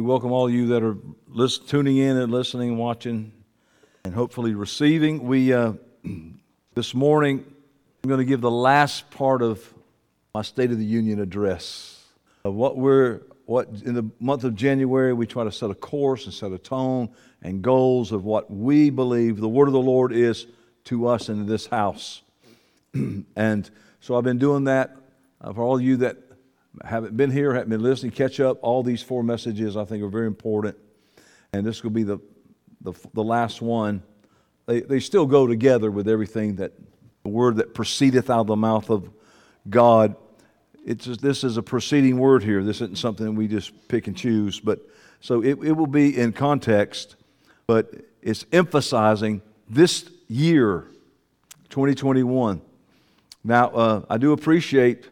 [0.00, 0.96] We welcome all you that are
[1.28, 3.32] listen, tuning in and listening, watching,
[4.02, 5.26] and hopefully receiving.
[5.26, 5.74] We uh,
[6.74, 7.44] this morning
[8.02, 9.62] I'm going to give the last part of
[10.34, 12.02] my State of the Union address
[12.46, 16.24] of what we're what in the month of January we try to set a course
[16.24, 17.10] and set a tone
[17.42, 20.46] and goals of what we believe the word of the Lord is
[20.84, 22.22] to us in this house.
[23.36, 23.70] and
[24.00, 24.96] so I've been doing that
[25.42, 26.16] uh, for all you that
[26.84, 28.58] haven't been here, haven't been listening, catch up.
[28.62, 30.76] All these four messages I think are very important.
[31.52, 32.18] And this will be the,
[32.80, 34.02] the, the last one.
[34.66, 36.72] They, they still go together with everything that
[37.22, 39.10] the word that proceedeth out of the mouth of
[39.68, 40.16] God.
[40.86, 42.62] It's just, this is a proceeding word here.
[42.62, 44.60] This isn't something we just pick and choose.
[44.60, 44.80] But
[45.20, 47.16] so it, it will be in context,
[47.66, 47.92] but
[48.22, 50.86] it's emphasizing this year,
[51.68, 52.62] 2021.
[53.44, 55.08] Now, uh, I do appreciate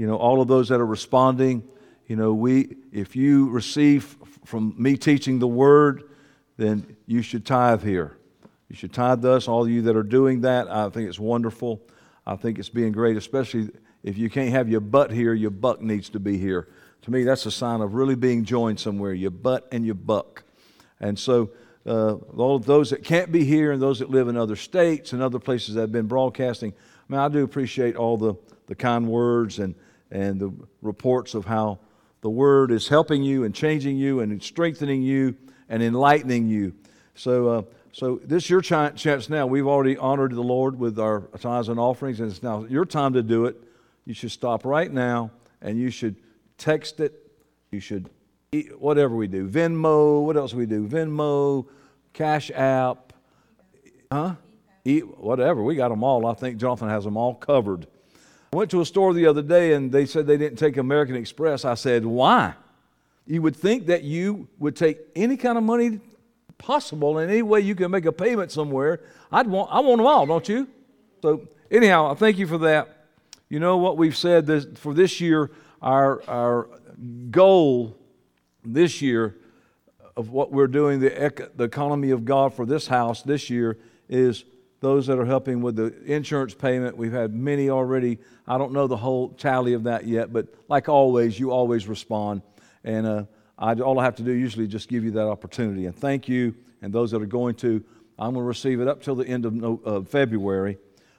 [0.00, 1.62] you know, all of those that are responding.
[2.06, 6.04] You know, we, if you receive from me teaching the word,
[6.56, 8.16] then you should tithe here.
[8.70, 10.70] You should tithe us, all of you that are doing that.
[10.70, 11.82] I think it's wonderful.
[12.26, 13.68] I think it's being great, especially
[14.02, 16.68] if you can't have your butt here, your buck needs to be here.
[17.02, 20.44] To me, that's a sign of really being joined somewhere, your butt and your buck.
[20.98, 21.50] And so,
[21.84, 25.12] uh, all of those that can't be here and those that live in other states
[25.12, 28.34] and other places that have been broadcasting, I mean, I do appreciate all the,
[28.66, 29.74] the kind words and
[30.10, 31.78] and the reports of how
[32.20, 35.36] the Word is helping you and changing you and strengthening you
[35.68, 36.74] and enlightening you.
[37.14, 39.46] So, uh, so this is your chance now.
[39.46, 43.14] We've already honored the Lord with our tithes and offerings, and it's now your time
[43.14, 43.56] to do it.
[44.04, 45.30] You should stop right now
[45.62, 46.16] and you should
[46.58, 47.30] text it.
[47.70, 48.10] You should
[48.52, 49.48] eat, whatever we do.
[49.48, 50.86] Venmo, what else we do?
[50.86, 51.66] Venmo,
[52.12, 53.12] Cash App,
[54.10, 54.34] huh?
[54.84, 55.62] Eat, whatever.
[55.62, 56.26] We got them all.
[56.26, 57.86] I think Jonathan has them all covered.
[58.52, 61.14] I went to a store the other day and they said they didn't take American
[61.14, 61.64] Express.
[61.64, 62.54] I said, Why?
[63.26, 66.00] You would think that you would take any kind of money
[66.58, 69.00] possible in any way you can make a payment somewhere.
[69.30, 70.66] I'd want, I want them all, don't you?
[71.22, 73.06] So, anyhow, I thank you for that.
[73.48, 76.68] You know what we've said this, for this year, our, our
[77.30, 77.96] goal
[78.64, 79.36] this year
[80.16, 84.44] of what we're doing, the, the economy of God for this house this year is
[84.80, 86.96] those that are helping with the insurance payment.
[86.96, 88.18] We've had many already.
[88.46, 92.42] I don't know the whole tally of that yet, but like always, you always respond.
[92.82, 93.24] And uh,
[93.58, 95.86] I, all I have to do usually just give you that opportunity.
[95.86, 97.84] And thank you, and those that are going to.
[98.18, 100.76] I'm going to receive it up till the end of uh, February.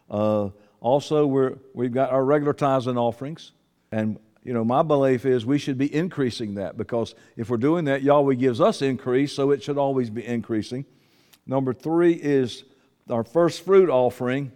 [0.07, 0.49] Uh,
[0.81, 3.53] also, we're, we've got our regular tithes and offerings.
[3.91, 7.85] And, you know, my belief is we should be increasing that because if we're doing
[7.85, 10.85] that, Yahweh gives us increase, so it should always be increasing.
[11.47, 12.65] Number three is
[13.11, 14.51] our first fruit offering.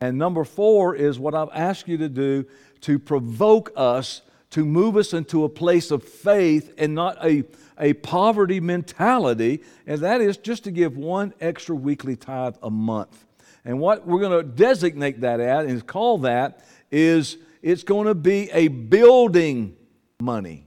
[0.00, 2.46] And number four is what I've asked you to do
[2.82, 7.44] to provoke us to move us into a place of faith and not a,
[7.78, 13.26] a poverty mentality, and that is just to give one extra weekly tithe a month.
[13.64, 18.14] And what we're going to designate that at and call that is it's going to
[18.14, 19.76] be a building
[20.20, 20.66] money.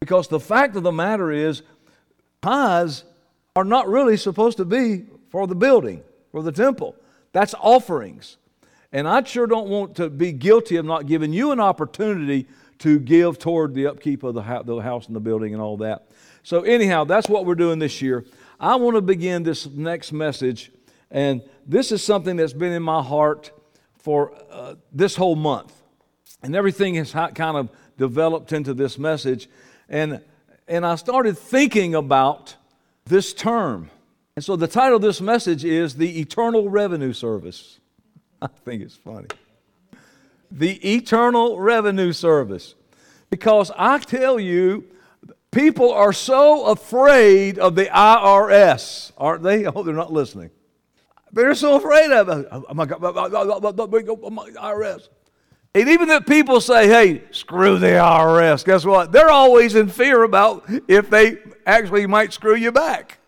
[0.00, 1.62] Because the fact of the matter is,
[2.42, 3.04] tithes
[3.56, 6.02] are not really supposed to be for the building
[6.36, 6.94] for the temple.
[7.32, 8.36] That's offerings.
[8.92, 12.46] And I sure don't want to be guilty of not giving you an opportunity
[12.80, 16.10] to give toward the upkeep of the house and the building and all that.
[16.42, 18.26] So, anyhow, that's what we're doing this year.
[18.60, 20.70] I want to begin this next message,
[21.10, 23.50] and this is something that's been in my heart
[23.94, 25.72] for uh, this whole month.
[26.42, 29.48] And everything has kind of developed into this message.
[29.88, 30.20] And,
[30.68, 32.56] and I started thinking about
[33.06, 33.88] this term
[34.36, 37.80] and so the title of this message is The Eternal Revenue Service.
[38.42, 39.28] I think it's funny.
[40.50, 42.74] The Eternal Revenue Service.
[43.30, 44.84] Because I tell you,
[45.50, 49.64] people are so afraid of the IRS, aren't they?
[49.66, 50.50] Oh, they're not listening.
[51.32, 52.46] They're so afraid of it.
[52.52, 55.08] Oh my God, IRS.
[55.74, 59.12] And even if people say, hey, screw the IRS, guess what?
[59.12, 63.18] They're always in fear about if they actually might screw you back.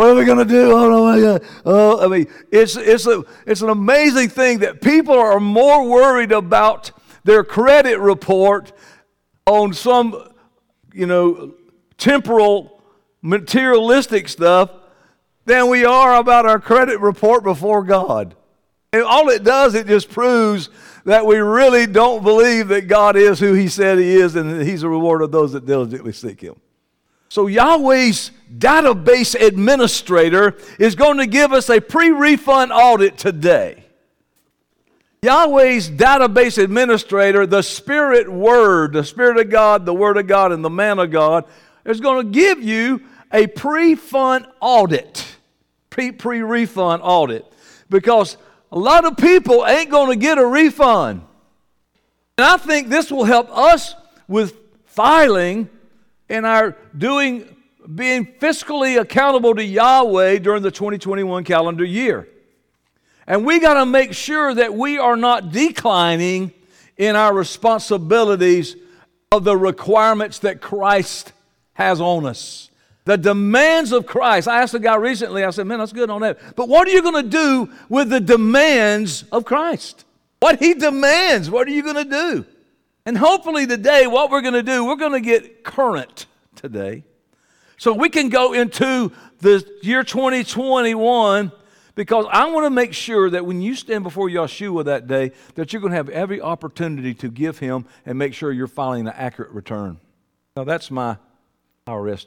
[0.00, 0.72] What are we going to do?
[0.72, 1.42] Oh, my God.
[1.42, 5.86] Uh, oh, I mean, it's, it's, a, it's an amazing thing that people are more
[5.86, 6.90] worried about
[7.22, 8.72] their credit report
[9.44, 10.32] on some,
[10.94, 11.52] you know,
[11.98, 12.82] temporal,
[13.20, 14.70] materialistic stuff
[15.44, 18.34] than we are about our credit report before God.
[18.94, 20.70] And all it does, it just proves
[21.04, 24.66] that we really don't believe that God is who He said He is and that
[24.66, 26.58] He's a reward of those that diligently seek Him.
[27.30, 33.84] So, Yahweh's database administrator is going to give us a pre refund audit today.
[35.22, 40.64] Yahweh's database administrator, the Spirit Word, the Spirit of God, the Word of God, and
[40.64, 41.44] the Man of God,
[41.84, 43.00] is going to give you
[43.32, 45.24] a pre fund audit,
[45.88, 47.46] pre refund audit,
[47.88, 48.38] because
[48.72, 51.22] a lot of people ain't going to get a refund.
[52.38, 53.94] And I think this will help us
[54.26, 54.56] with
[54.86, 55.68] filing
[56.30, 57.56] and our doing
[57.94, 62.28] being fiscally accountable to Yahweh during the 2021 calendar year.
[63.26, 66.52] And we got to make sure that we are not declining
[66.96, 68.76] in our responsibilities
[69.32, 71.32] of the requirements that Christ
[71.74, 72.70] has on us.
[73.04, 74.46] The demands of Christ.
[74.46, 76.38] I asked a guy recently, I said, man, that's good on that.
[76.54, 80.04] But what are you going to do with the demands of Christ?
[80.40, 82.46] What he demands, what are you going to do?
[83.10, 87.02] And hopefully today, what we're going to do, we're going to get current today.
[87.76, 89.10] So we can go into
[89.40, 91.50] the year 2021
[91.96, 95.72] because I want to make sure that when you stand before Yeshua that day, that
[95.72, 99.14] you're going to have every opportunity to give him and make sure you're filing an
[99.16, 99.98] accurate return.
[100.56, 101.16] Now, that's my
[101.88, 102.26] IRS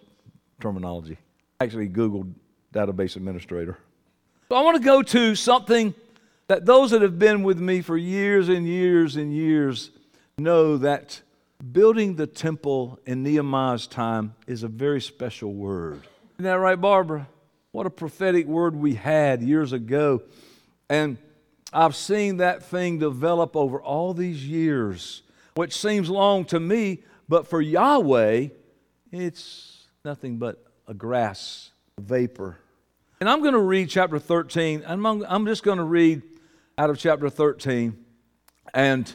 [0.59, 1.17] terminology.
[1.61, 2.33] Actually, Googled
[2.73, 3.77] database administrator.
[4.49, 5.95] So I want to go to something
[6.47, 9.89] that those that have been with me for years and years and years
[10.37, 11.21] know that
[11.71, 16.01] building the temple in Nehemiah's time is a very special word.
[16.35, 17.27] Isn't that right, Barbara?
[17.71, 20.23] What a prophetic word we had years ago.
[20.89, 21.17] And
[21.71, 25.21] I've seen that thing develop over all these years,
[25.55, 28.47] which seems long to me, but for Yahweh,
[29.11, 32.57] it's nothing but a grass, a vapor.
[33.19, 34.83] And I'm going to read chapter 13.
[34.85, 36.23] I'm, I'm just going to read
[36.77, 37.97] out of chapter 13.
[38.73, 39.13] And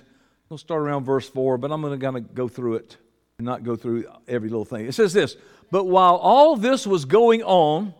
[0.48, 2.96] We'll start around verse 4, but I'm going to kind of go through it
[3.38, 4.86] and not go through every little thing.
[4.86, 5.36] It says this
[5.70, 7.92] But while all this was going on,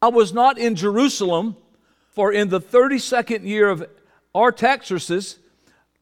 [0.00, 1.56] I was not in Jerusalem,
[2.10, 3.86] for in the 32nd year of
[4.34, 5.38] Artaxerxes,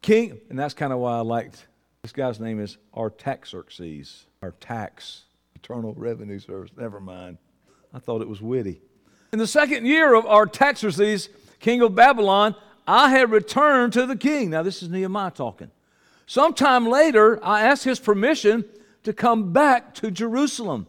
[0.02, 1.66] king, and that's kind of why I liked
[2.02, 5.22] this guy's name is Artaxerxes, Artax,
[5.56, 6.70] Eternal Revenue Service.
[6.76, 7.38] Never mind.
[7.92, 8.80] I thought it was witty.
[9.32, 11.28] In the second year of Artaxerxes,
[11.60, 12.54] king of Babylon,
[12.86, 14.50] I had returned to the king.
[14.50, 15.70] Now, this is Nehemiah talking.
[16.28, 18.66] Sometime later, I asked his permission
[19.02, 20.86] to come back to Jerusalem.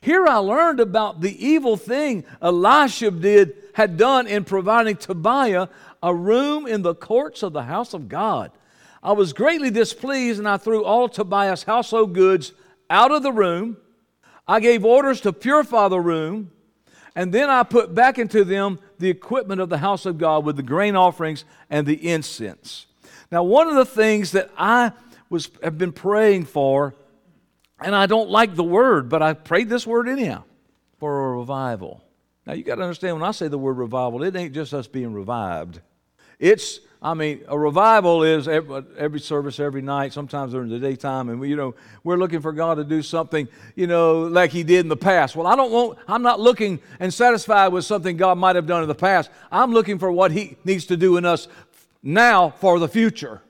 [0.00, 5.68] Here I learned about the evil thing Eliashib did, had done in providing Tobiah
[6.02, 8.50] a room in the courts of the house of God.
[9.00, 12.50] I was greatly displeased and I threw all Tobiah's household goods
[12.90, 13.76] out of the room.
[14.48, 16.50] I gave orders to purify the room,
[17.14, 20.56] and then I put back into them the equipment of the house of God with
[20.56, 22.86] the grain offerings and the incense.
[23.30, 24.92] Now, one of the things that I
[25.30, 26.94] was, have been praying for,
[27.80, 30.44] and I don't like the word, but I prayed this word anyhow
[30.98, 32.02] for a revival.
[32.46, 34.86] Now, you got to understand when I say the word revival, it ain't just us
[34.86, 35.80] being revived.
[36.38, 41.28] It's, I mean, a revival is every, every, service every night, sometimes during the daytime,
[41.28, 44.62] and we, you know, we're looking for God to do something, you know, like He
[44.62, 45.36] did in the past.
[45.36, 48.82] Well, I don't want, I'm not looking and satisfied with something God might have done
[48.82, 49.30] in the past.
[49.50, 51.48] I'm looking for what He needs to do in us
[52.04, 53.40] now for the future.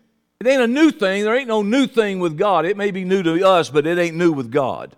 [0.40, 1.24] It ain't a new thing.
[1.24, 2.64] There ain't no new thing with God.
[2.64, 4.96] It may be new to us, but it ain't new with God.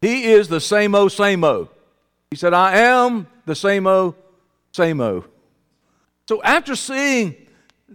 [0.00, 1.68] He is the same o, same o.
[2.30, 4.14] He said, I am the same o,
[4.72, 5.24] same o.
[6.28, 7.36] So after seeing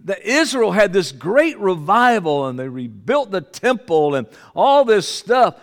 [0.04, 5.56] that Israel had this great revival and they rebuilt the temple and all this stuff,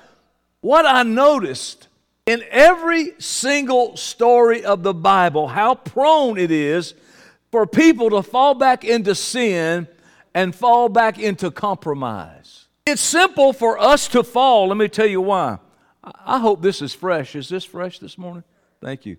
[0.61, 1.87] what I noticed
[2.25, 6.95] in every single story of the Bible, how prone it is
[7.55, 9.87] for people to fall back into sin
[10.33, 12.65] and fall back into compromise.
[12.85, 14.67] It's simple for us to fall.
[14.67, 15.59] Let me tell you why.
[16.03, 17.33] I hope this is fresh.
[17.33, 18.43] Is this fresh this morning?
[18.81, 19.15] Thank you.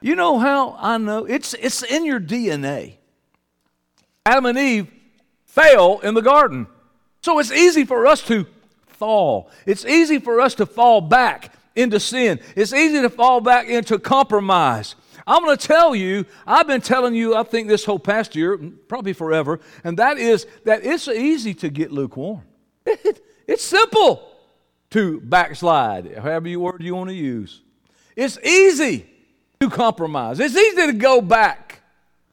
[0.00, 1.26] You know how I know?
[1.26, 2.94] It's, it's in your DNA.
[4.24, 4.90] Adam and Eve
[5.44, 6.68] fell in the garden.
[7.20, 8.46] So it's easy for us to
[8.86, 9.50] fall.
[9.66, 12.40] It's easy for us to fall back into sin.
[12.56, 14.94] It's easy to fall back into compromise.
[15.28, 18.56] I'm going to tell you, I've been telling you, I think this whole past year,
[18.88, 22.44] probably forever, and that is that it's easy to get lukewarm.
[22.86, 24.26] it's simple
[24.90, 27.60] to backslide, however you word you want to use.
[28.16, 29.06] It's easy
[29.60, 30.40] to compromise.
[30.40, 31.82] It's easy to go back.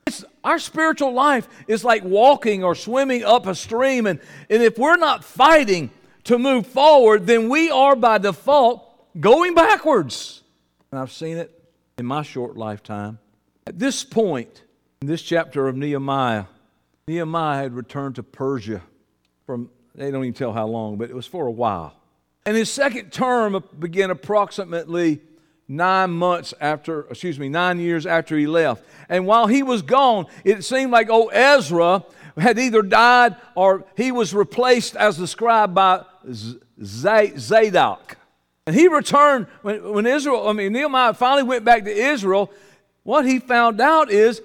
[0.07, 4.77] It's, our spiritual life is like walking or swimming up a stream, and, and if
[4.77, 5.91] we're not fighting
[6.23, 10.43] to move forward, then we are by default going backwards.
[10.91, 11.51] And I've seen it
[11.97, 13.19] in my short lifetime.
[13.67, 14.63] At this point,
[15.01, 16.45] in this chapter of Nehemiah,
[17.07, 18.81] Nehemiah had returned to Persia
[19.45, 21.95] from, they don't even tell how long, but it was for a while.
[22.45, 25.21] And his second term began approximately
[25.67, 28.83] nine months after, excuse me, nine years after he left.
[29.09, 32.03] And while he was gone, it seemed like old Ezra
[32.37, 36.03] had either died or he was replaced as the scribe by
[36.83, 38.17] Zadok.
[38.67, 42.51] And he returned when, when Israel, I mean, Nehemiah finally went back to Israel.
[43.03, 44.41] What he found out is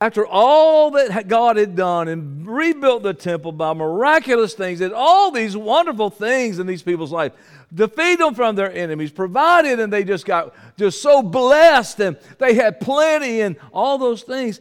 [0.00, 5.30] after all that God had done and rebuilt the temple by miraculous things and all
[5.30, 7.32] these wonderful things in these people's life,
[7.72, 12.54] defeat them from their enemies, provided, and they just got just so blessed and they
[12.54, 14.60] had plenty and all those things.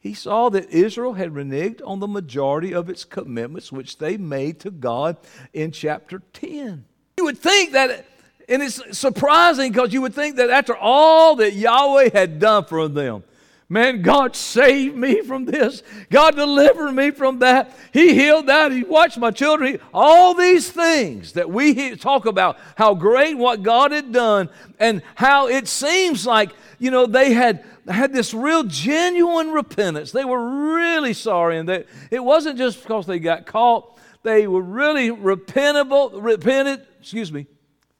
[0.00, 4.58] He saw that Israel had reneged on the majority of its commitments which they made
[4.60, 5.18] to God
[5.52, 6.86] in chapter 10.
[7.18, 8.06] You would think that,
[8.48, 12.88] and it's surprising because you would think that after all that Yahweh had done for
[12.88, 13.24] them,
[13.72, 15.82] Man, God saved me from this.
[16.10, 17.74] God delivered me from that.
[17.90, 18.70] He healed that.
[18.70, 19.80] He watched my children.
[19.94, 25.48] All these things that we talk about, how great what God had done, and how
[25.48, 30.12] it seems like, you know, they had had this real genuine repentance.
[30.12, 33.98] They were really sorry, and they, it wasn't just because they got caught.
[34.22, 37.46] They were really repentable, repented, excuse me.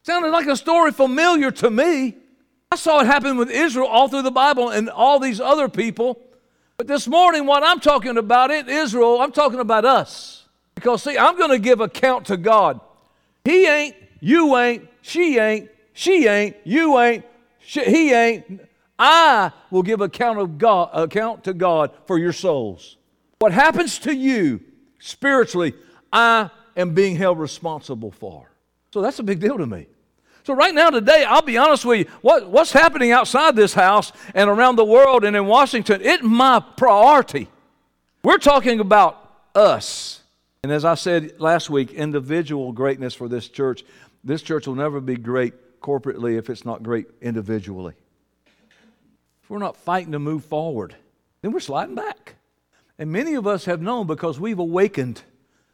[0.05, 2.17] Sounded like a story familiar to me.
[2.71, 6.21] I saw it happen with Israel all through the Bible and all these other people.
[6.77, 10.49] But this morning, what I'm talking about in Israel, I'm talking about us.
[10.75, 12.81] Because, see, I'm going to give account to God.
[13.45, 17.25] He ain't, you ain't, she ain't, she ain't, you ain't,
[17.61, 18.61] she, he ain't.
[18.99, 22.97] I will give account of God, account to God for your souls.
[23.39, 24.61] What happens to you
[24.99, 25.75] spiritually,
[26.13, 28.52] I am being held responsible for.
[28.93, 29.87] So that's a big deal to me.
[30.45, 34.13] So, right now, today, I'll be honest with you, what, what's happening outside this house
[34.35, 37.49] and around the world and in Washington, it's my priority.
[38.25, 39.19] We're talking about
[39.55, 40.21] us.
[40.65, 43.85] And as I said last week, individual greatness for this church.
[44.25, 47.95] This church will never be great corporately if it's not great individually.
[49.43, 50.95] If we're not fighting to move forward,
[51.41, 52.35] then we're sliding back.
[52.99, 55.23] And many of us have known because we've awakened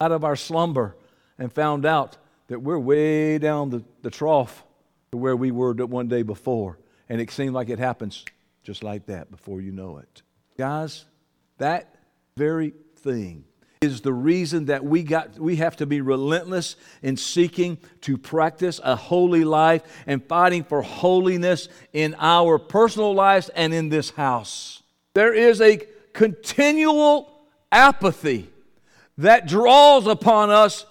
[0.00, 0.96] out of our slumber
[1.38, 2.16] and found out
[2.48, 4.64] that we're way down the, the trough
[5.12, 6.78] to where we were one day before.
[7.08, 8.24] And it seemed like it happens
[8.62, 10.22] just like that before you know it.
[10.58, 11.04] Guys,
[11.58, 11.94] that
[12.36, 13.44] very thing
[13.80, 18.80] is the reason that we got we have to be relentless in seeking to practice
[18.82, 24.82] a holy life and fighting for holiness in our personal lives and in this house.
[25.14, 25.80] There is a
[26.12, 27.32] continual
[27.70, 28.50] apathy
[29.18, 30.84] that draws upon us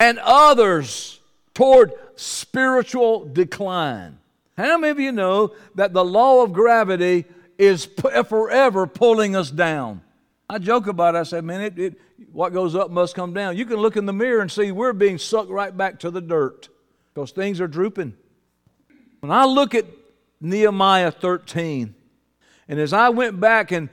[0.00, 1.20] and others
[1.54, 4.18] toward spiritual decline.
[4.56, 7.26] How many of you know that the law of gravity
[7.58, 10.00] is forever pulling us down?
[10.48, 11.18] I joke about it.
[11.18, 12.00] I say, man, it, it,
[12.32, 13.56] what goes up must come down.
[13.56, 16.20] You can look in the mirror and see we're being sucked right back to the
[16.20, 16.68] dirt
[17.14, 18.14] because things are drooping.
[19.20, 19.84] When I look at
[20.40, 21.94] Nehemiah 13,
[22.68, 23.90] and as I went back and,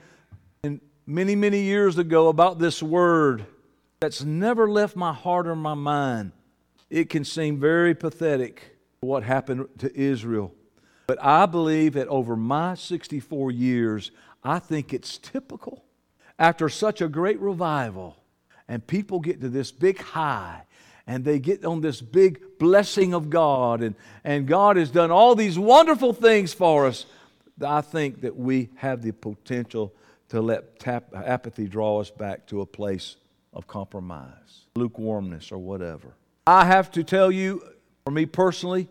[0.62, 3.44] and many, many years ago about this word,
[4.00, 6.32] that's never left my heart or my mind.
[6.90, 10.54] It can seem very pathetic what happened to Israel.
[11.06, 14.10] But I believe that over my 64 years,
[14.44, 15.84] I think it's typical.
[16.38, 18.16] After such a great revival,
[18.68, 20.62] and people get to this big high,
[21.06, 25.34] and they get on this big blessing of God, and, and God has done all
[25.34, 27.06] these wonderful things for us.
[27.64, 29.94] I think that we have the potential
[30.28, 33.16] to let tap, apathy draw us back to a place
[33.58, 36.14] of compromise, lukewarmness, or whatever.
[36.46, 37.62] I have to tell you,
[38.04, 38.88] for me personally,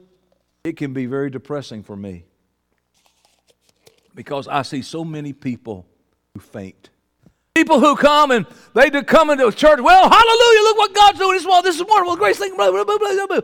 [0.63, 2.25] it can be very depressing for me
[4.13, 5.87] because I see so many people
[6.33, 6.89] who faint.
[7.55, 11.37] People who come and they do come into church, well, hallelujah, look what God's doing.
[11.37, 13.39] This is, this is wonderful, great thing, blah, blah, blah, blah, blah.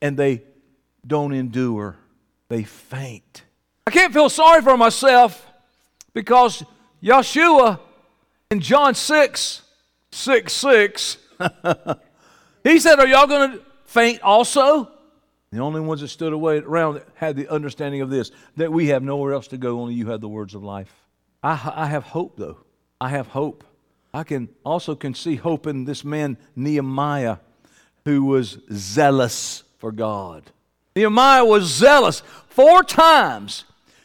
[0.00, 0.42] and they
[1.06, 1.96] don't endure.
[2.48, 3.42] They faint.
[3.86, 5.46] I can't feel sorry for myself
[6.14, 6.64] because
[7.02, 7.78] Yeshua
[8.50, 9.62] in John 6
[10.16, 11.18] 6 6.
[12.64, 14.90] he said, Are y'all going to faint also?
[15.52, 19.02] The only ones that stood away around had the understanding of this that we have
[19.02, 20.92] nowhere else to go, only you have the words of life.
[21.42, 22.58] I, I have hope, though.
[23.00, 23.62] I have hope.
[24.12, 27.36] I can also can see hope in this man Nehemiah,
[28.06, 30.44] who was zealous for God.
[30.96, 32.22] Nehemiah was zealous.
[32.48, 33.64] Four times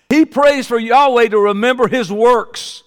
[0.10, 2.84] he prays for Yahweh to remember his works.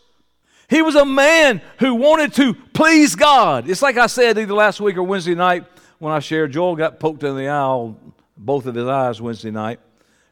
[0.68, 3.68] He was a man who wanted to please God.
[3.68, 5.64] It's like I said either last week or Wednesday night
[5.98, 6.52] when I shared.
[6.52, 7.92] Joel got poked in the eye,
[8.36, 9.80] both of his eyes Wednesday night,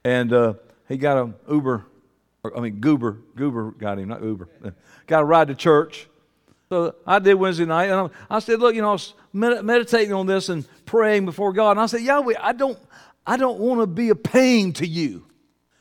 [0.05, 0.55] and uh,
[0.89, 1.87] he got an Uber.
[2.45, 3.19] Or, I mean, Goober.
[3.37, 4.49] Goober got him, not Uber.
[5.07, 6.09] got a ride to church.
[6.69, 10.15] So I did Wednesday night, and I, said, "Look, you know, I was med- meditating
[10.15, 12.79] on this and praying before God." And I said, "Yahweh, I don't,
[13.27, 15.27] I don't want to be a pain to you."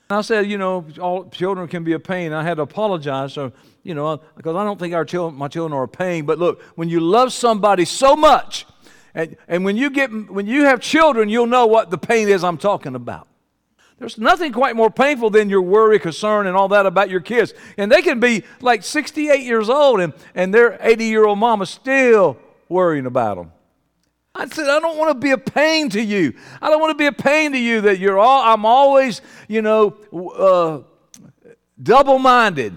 [0.10, 3.32] And I said, "You know, all children can be a pain." I had to apologize.
[3.32, 6.26] So you know, because I don't think our children, my children are a pain.
[6.26, 8.66] But look, when you love somebody so much
[9.14, 12.44] And, and when, you get, when you have children, you'll know what the pain is
[12.44, 13.28] I'm talking about.
[14.00, 17.54] There's nothing quite more painful than your worry, concern, and all that about your kids.
[17.78, 21.66] And they can be like 68 years old and, and their 80 year old mama
[21.66, 23.52] still worrying about them.
[24.34, 26.34] I said, I don't want to be a pain to you.
[26.62, 29.62] I don't want to be a pain to you that you're all, I'm always, you
[29.62, 30.82] know, uh,
[31.84, 32.74] double minded.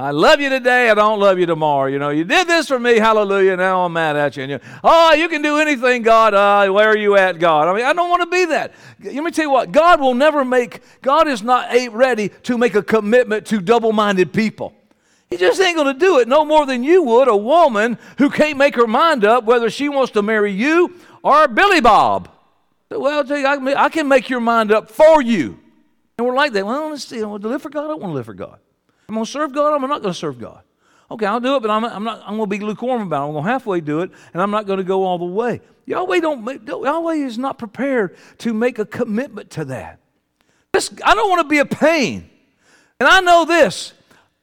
[0.00, 1.86] I love you today, I don't love you tomorrow.
[1.90, 4.44] You know, you did this for me, hallelujah, now I'm mad at you.
[4.44, 6.34] And you oh, you can do anything, God.
[6.34, 7.66] Uh, where are you at, God?
[7.66, 8.74] I mean, I don't want to be that.
[9.02, 12.76] Let me tell you what, God will never make, God is not ready to make
[12.76, 14.72] a commitment to double minded people.
[15.30, 18.30] He just ain't going to do it no more than you would a woman who
[18.30, 22.30] can't make her mind up whether she wants to marry you or Billy Bob.
[22.88, 25.58] Well, I can make your mind up for you.
[26.16, 26.64] And we're like that.
[26.64, 26.84] Well.
[26.84, 27.84] I want to live for God.
[27.84, 28.60] I don't want to live for God.
[29.08, 29.74] I'm going to serve God.
[29.74, 30.62] I'm not going to serve God.
[31.10, 32.20] Okay, I'll do it, but I'm, I'm not.
[32.26, 33.26] I'm going to be lukewarm about it.
[33.28, 35.62] I'm going to halfway do it, and I'm not going to go all the way.
[35.86, 36.66] Yahweh don't.
[36.66, 40.00] Yahweh is not prepared to make a commitment to that.
[40.72, 42.28] This, I don't want to be a pain,
[43.00, 43.94] and I know this.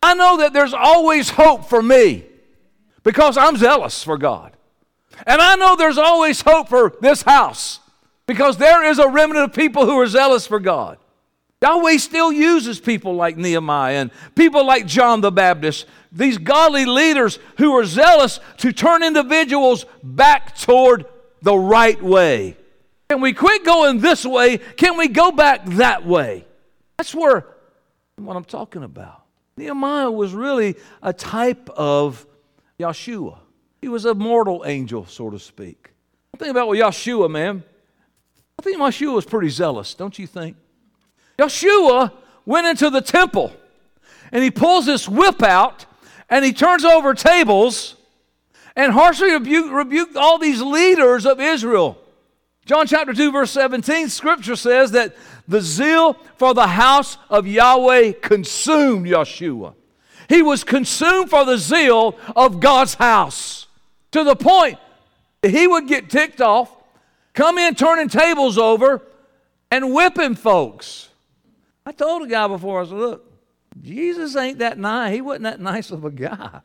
[0.02, 2.26] I know that there's always hope for me
[3.04, 4.58] because I'm zealous for God,
[5.28, 7.80] and I know there's always hope for this house
[8.26, 10.98] because there is a remnant of people who are zealous for God.
[11.66, 17.40] Yahweh still uses people like Nehemiah and people like John the Baptist, these godly leaders
[17.58, 21.08] who are zealous to turn individuals back toward
[21.42, 22.56] the right way.
[23.10, 24.60] Can we quit going this way?
[24.60, 26.46] Can we go back that way?
[26.98, 27.48] That's where
[28.18, 29.24] what I'm talking about.
[29.58, 32.28] Nehemiah was really a type of
[32.80, 33.40] Yeshua.
[33.82, 35.94] He was a mortal angel, so to speak.
[36.38, 37.64] Think about what Yeshua, man.
[38.60, 40.58] I think Yeshua was pretty zealous, don't you think?
[41.38, 42.12] Yeshua
[42.46, 43.54] went into the temple
[44.32, 45.86] and he pulls this whip out
[46.30, 47.96] and he turns over tables
[48.76, 51.98] and harshly rebuked, rebuked all these leaders of Israel.
[52.66, 55.16] John chapter 2, verse 17, scripture says that
[55.48, 59.76] the zeal for the house of Yahweh consumed Yeshua.
[60.28, 63.68] He was consumed for the zeal of God's house
[64.12, 64.80] to the point
[65.42, 66.76] that he would get ticked off,
[67.34, 69.04] come in turning tables over,
[69.70, 71.10] and whipping folks.
[71.86, 73.32] I told a guy before, I said, look,
[73.82, 75.14] Jesus ain't that nice.
[75.14, 76.62] He wasn't that nice of a guy.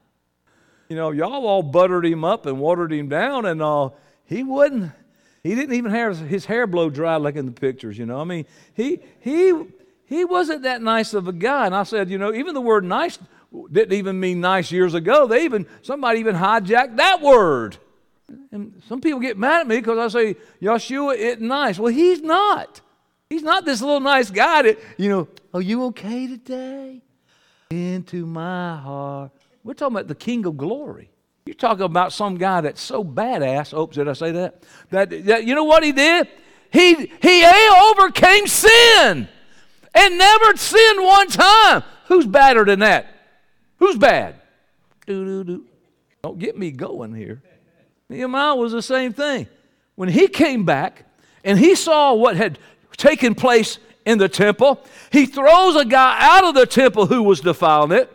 [0.89, 3.91] You know, y'all all buttered him up and watered him down, and uh,
[4.25, 4.93] he wouldn't.
[5.43, 7.97] He didn't even have his hair blow dry like in the pictures.
[7.97, 9.55] You know, I mean, he he
[10.05, 11.67] he wasn't that nice of a guy.
[11.67, 13.19] And I said, you know, even the word nice
[13.73, 15.27] didn't even mean nice years ago.
[15.27, 17.79] They even somebody even hijacked that word.
[18.53, 21.79] And some people get mad at me because I say Yeshua isn't nice.
[21.79, 22.81] Well, he's not.
[23.31, 27.01] He's not this little nice guy that, you know, are you okay today?
[27.71, 29.31] Into my heart.
[29.63, 31.11] We're talking about the King of glory.
[31.47, 33.77] You're talking about some guy that's so badass.
[33.77, 34.65] Oops, did I say that?
[34.91, 36.27] That, that you know what he did?
[36.73, 37.45] He he
[37.83, 39.29] overcame sin
[39.95, 41.83] and never sinned one time.
[42.07, 43.07] Who's badder than that?
[43.79, 44.41] Who's bad?
[45.07, 45.65] Do do do.
[46.23, 47.43] Don't get me going here.
[48.09, 49.49] Nehemiah was the same thing.
[49.95, 51.05] When he came back
[51.45, 52.59] and he saw what had
[53.01, 54.85] taking place in the temple.
[55.11, 58.13] He throws a guy out of the temple who was defiling it.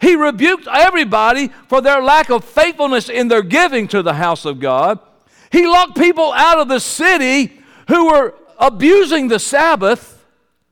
[0.00, 4.60] He rebuked everybody for their lack of faithfulness in their giving to the house of
[4.60, 4.98] God.
[5.50, 10.24] He locked people out of the city who were abusing the Sabbath.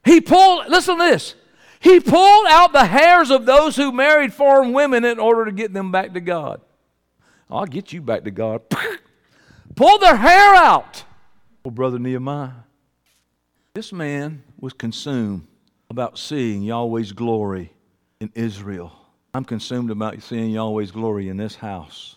[0.05, 1.35] He pulled, listen to this,
[1.81, 5.73] he pulled out the hairs of those who married foreign women in order to get
[5.73, 6.61] them back to God.
[7.51, 8.63] I'll get you back to God.
[9.75, 11.05] Pull their hair out.
[11.65, 12.51] Oh, Brother Nehemiah.
[13.75, 15.47] This man was consumed
[15.89, 17.73] about seeing Yahweh's glory
[18.21, 18.93] in Israel.
[19.33, 22.17] I'm consumed about seeing Yahweh's glory in this house.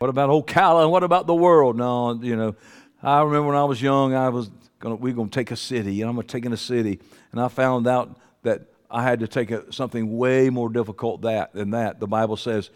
[0.00, 0.90] What about Ocala?
[0.90, 1.78] What about the world?
[1.78, 2.56] No, you know,
[3.02, 4.50] I remember when I was young, I was
[4.80, 7.00] gonna, we are to take a city, and I'm to take in a city,
[7.30, 11.54] and I found out that I had to take a, something way more difficult that,
[11.54, 12.00] than that.
[12.00, 12.68] The Bible says,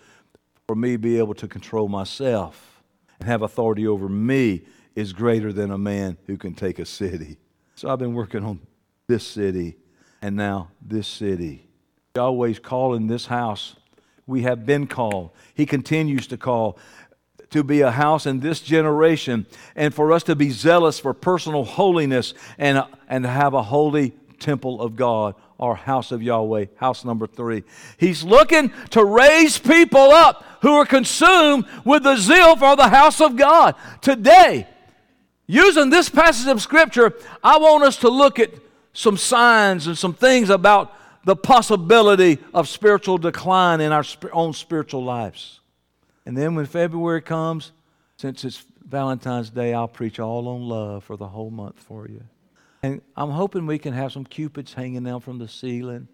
[0.66, 2.82] for me be able to control myself
[3.20, 4.62] and have authority over me
[4.94, 7.36] is greater than a man who can take a city.
[7.76, 8.60] So I've been working on
[9.06, 9.76] this city
[10.22, 11.68] and now this city.
[12.16, 13.76] Yahweh's calling this house.
[14.26, 15.30] We have been called.
[15.54, 16.78] He continues to call
[17.50, 21.64] to be a house in this generation and for us to be zealous for personal
[21.64, 27.26] holiness and, and have a holy temple of God, our house of Yahweh, house number
[27.26, 27.62] three.
[27.98, 33.20] He's looking to raise people up who are consumed with the zeal for the house
[33.20, 33.74] of God.
[34.00, 34.66] Today,
[35.46, 38.50] Using this passage of Scripture, I want us to look at
[38.92, 40.92] some signs and some things about
[41.24, 45.60] the possibility of spiritual decline in our own spiritual lives.
[46.24, 47.72] And then when February comes,
[48.16, 52.22] since it's Valentine's Day, I'll preach all on love for the whole month for you.
[52.82, 56.08] And I'm hoping we can have some cupids hanging down from the ceiling.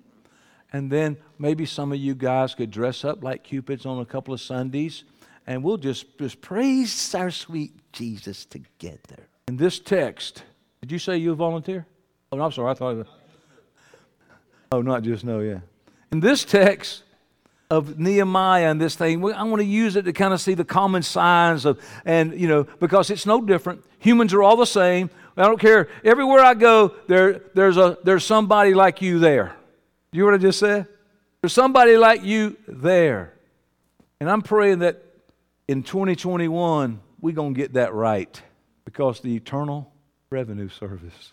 [0.72, 4.32] And then maybe some of you guys could dress up like cupids on a couple
[4.32, 5.04] of Sundays.
[5.46, 9.28] And we'll just, just praise our sweet Jesus together.
[9.48, 10.44] In this text,
[10.80, 11.86] did you say you volunteer?
[12.30, 12.70] Oh, no, I'm sorry.
[12.70, 12.96] I thought.
[12.98, 13.06] It
[14.70, 15.60] oh, not just no, yeah.
[16.12, 17.02] In this text,
[17.72, 19.24] of Nehemiah and this thing.
[19.32, 22.46] I want to use it to kind of see the common signs of, and you
[22.46, 23.82] know, because it's no different.
[24.00, 25.08] Humans are all the same.
[25.38, 25.88] I don't care.
[26.04, 29.56] Everywhere I go, there, there's, a, there's somebody like you there.
[30.12, 30.86] You know what I just said?
[31.40, 33.32] There's somebody like you there.
[34.20, 35.02] And I'm praying that
[35.68, 38.42] in 2021, we're going to get that right
[38.84, 39.92] because the Eternal
[40.30, 41.30] Revenue Service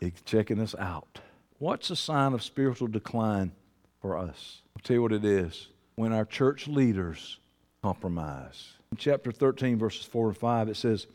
[0.00, 1.20] is checking us out.
[1.58, 3.52] What's a sign of spiritual decline
[4.00, 4.62] for us?
[4.76, 7.38] I'll tell you what it is when our church leaders
[7.82, 8.72] compromise.
[8.90, 11.06] In chapter 13, verses 4 and 5, it says,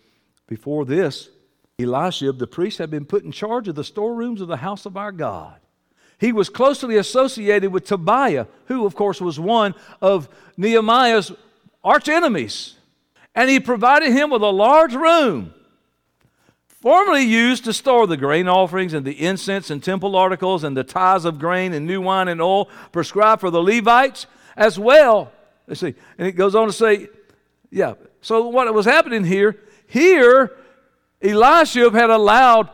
[0.47, 1.29] Before this,
[1.79, 4.97] Eliashib, the priest, had been put in charge of the storerooms of the house of
[4.97, 5.59] our God.
[6.19, 10.27] He was closely associated with Tobiah, who, of course, was one of
[10.57, 11.31] Nehemiah's
[11.87, 12.75] arch enemies.
[13.33, 15.53] And he provided him with a large room,
[16.67, 20.83] formerly used to store the grain offerings and the incense and temple articles and the
[20.83, 25.31] tithes of grain and new wine and oil prescribed for the Levites as well.
[25.67, 25.93] Let's see.
[26.17, 27.07] And it goes on to say,
[27.69, 27.93] yeah.
[28.21, 30.57] So what was happening here, here,
[31.21, 32.69] Eliashib had allowed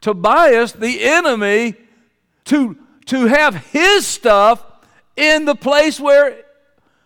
[0.00, 1.76] Tobias, the enemy,
[2.46, 4.64] to, to have his stuff
[5.16, 6.44] in the place where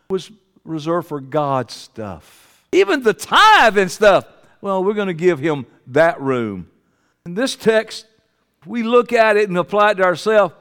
[0.09, 0.30] was
[0.66, 2.64] reserved for God's stuff.
[2.72, 4.26] Even the tithe and stuff.
[4.61, 6.70] Well, we're going to give him that room.
[7.24, 8.07] In this text,
[8.64, 10.55] we look at it and apply it to ourselves.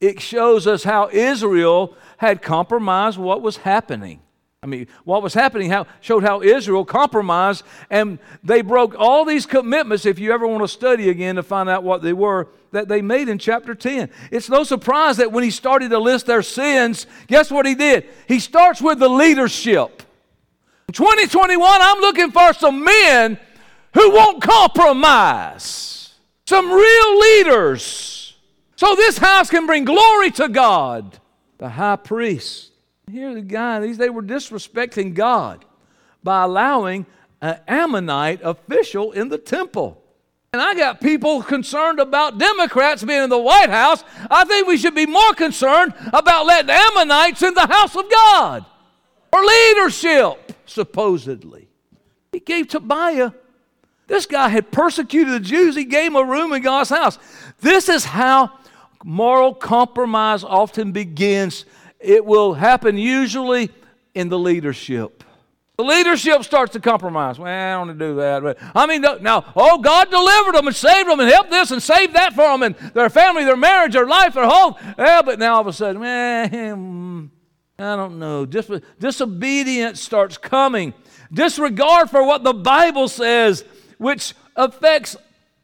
[0.00, 4.20] It shows us how Israel had compromised what was happening.
[4.62, 9.46] I mean, what was happening how, showed how Israel compromised and they broke all these
[9.46, 12.88] commitments, if you ever want to study again to find out what they were, that
[12.88, 14.10] they made in chapter 10.
[14.30, 18.08] It's no surprise that when he started to list their sins, guess what he did?
[18.28, 20.02] He starts with the leadership.
[20.88, 23.38] In 2021, I'm looking for some men
[23.94, 26.14] who won't compromise,
[26.46, 28.36] some real leaders,
[28.76, 31.18] so this house can bring glory to God
[31.58, 32.72] the high priest.
[33.10, 35.64] Here, the guy, these, they were disrespecting God
[36.22, 37.04] by allowing
[37.42, 39.99] an Ammonite official in the temple.
[40.52, 44.02] And I got people concerned about Democrats being in the White House.
[44.28, 48.64] I think we should be more concerned about letting Ammonites in the house of God
[49.32, 51.68] or leadership, supposedly.
[52.32, 53.30] He gave Tobiah,
[54.08, 55.76] this guy had persecuted the Jews.
[55.76, 57.16] He gave him a room in God's house.
[57.60, 58.50] This is how
[59.04, 61.64] moral compromise often begins.
[62.00, 63.70] It will happen usually
[64.16, 65.22] in the leadership.
[65.80, 67.38] The leadership starts to compromise.
[67.38, 68.42] Well, I don't want to do that.
[68.42, 71.82] But I mean, now, oh, God delivered them and saved them and helped this and
[71.82, 74.74] saved that for them and their family, their marriage, their life, their home.
[74.98, 77.26] Yeah, but now all of a sudden, man, hmm,
[77.82, 78.44] I don't know.
[78.44, 80.92] Dis- disobedience starts coming.
[81.32, 83.64] Disregard for what the Bible says,
[83.96, 85.16] which affects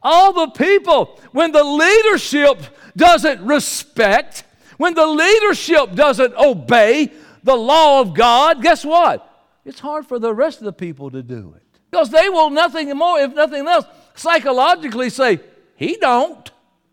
[0.02, 1.20] all the people.
[1.32, 2.62] When the leadership
[2.96, 4.44] doesn't respect,
[4.78, 9.25] when the leadership doesn't obey the law of God, guess what?
[9.66, 11.62] It's hard for the rest of the people to do it.
[11.90, 15.40] Because they will nothing more, if nothing else, psychologically say,
[15.76, 16.50] He don't.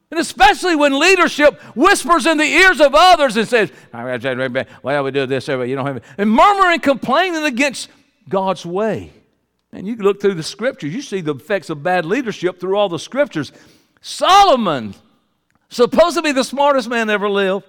[0.09, 5.25] And especially when leadership whispers in the ears of others and says, Well, we do
[5.25, 7.89] this, you know, and murmuring, complaining against
[8.27, 9.11] God's way.
[9.71, 12.89] And you look through the scriptures, you see the effects of bad leadership through all
[12.89, 13.51] the scriptures.
[14.01, 14.93] Solomon
[15.69, 17.65] supposed to be the smartest man ever lived,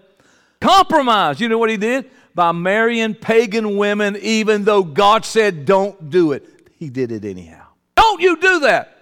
[0.65, 1.41] compromised.
[1.41, 2.11] You know what he did?
[2.35, 6.49] By marrying pagan women, even though God said don't do it.
[6.79, 7.67] He did it anyhow.
[7.95, 8.97] Don't you do that.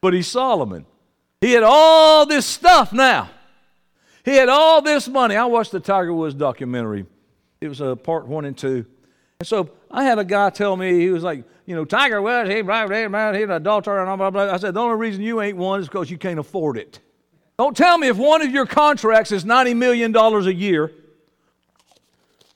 [0.00, 0.86] But he's Solomon.
[1.40, 3.28] He had all this stuff now.
[4.24, 5.36] He had all this money.
[5.36, 7.06] I watched the Tiger Woods documentary.
[7.60, 8.86] It was a part one and two.
[9.40, 12.50] And so I had a guy tell me, he was like, you know, Tiger Woods,
[12.50, 14.54] he, blah, blah, blah, an adulterer and blah, blah, blah.
[14.54, 17.00] I said, the only reason you ain't one is because you can't afford it.
[17.58, 20.92] Don't tell me if one of your contracts is $90 million a year,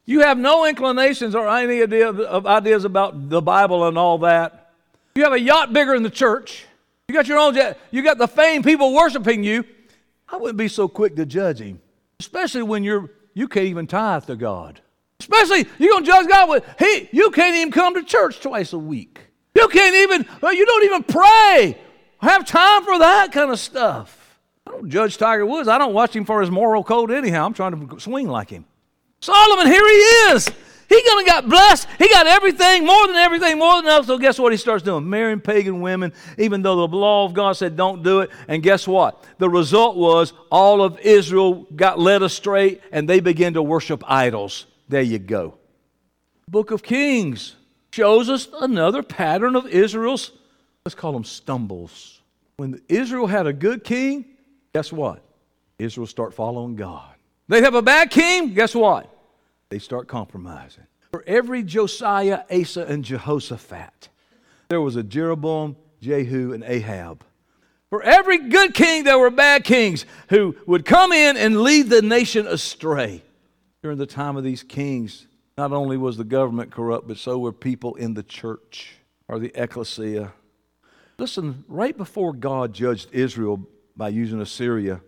[0.06, 4.72] you have no inclinations or any idea of ideas about the Bible and all that.
[5.14, 6.66] You have a yacht bigger than the church.
[7.08, 7.78] You got your own jet.
[7.90, 9.64] You got the fame, people worshiping you.
[10.28, 11.80] I wouldn't be so quick to judge him,
[12.18, 14.80] especially when you're you can't even tithe to God.
[15.20, 18.78] Especially you're gonna judge God with he you can't even come to church twice a
[18.78, 19.20] week.
[19.54, 21.78] You can't even Well, you don't even pray.
[22.18, 24.38] Have time for that kind of stuff.
[24.66, 25.68] I don't judge Tiger Woods.
[25.68, 27.46] I don't watch him for his moral code anyhow.
[27.46, 28.64] I'm trying to swing like him.
[29.24, 30.50] Solomon, here he is.
[30.86, 31.88] He gonna got blessed.
[31.98, 34.04] He got everything, more than everything, more than enough.
[34.04, 35.08] So guess what he starts doing?
[35.08, 38.30] Marrying pagan women, even though the law of God said don't do it.
[38.48, 39.24] And guess what?
[39.38, 44.66] The result was all of Israel got led astray and they began to worship idols.
[44.90, 45.56] There you go.
[46.46, 47.56] Book of Kings
[47.92, 50.32] shows us another pattern of Israel's,
[50.84, 52.20] let's call them stumbles.
[52.58, 54.26] When Israel had a good king,
[54.74, 55.22] guess what?
[55.78, 57.14] Israel start following God.
[57.48, 59.13] They have a bad king, guess what?
[59.74, 60.84] They start compromising.
[61.10, 64.08] For every Josiah, Asa, and Jehoshaphat,
[64.68, 67.24] there was a Jeroboam, Jehu, and Ahab.
[67.90, 72.02] For every good king, there were bad kings who would come in and lead the
[72.02, 73.24] nation astray.
[73.82, 75.26] During the time of these kings,
[75.58, 79.50] not only was the government corrupt, but so were people in the church or the
[79.60, 80.34] ecclesia.
[81.18, 85.00] Listen, right before God judged Israel by using Assyria,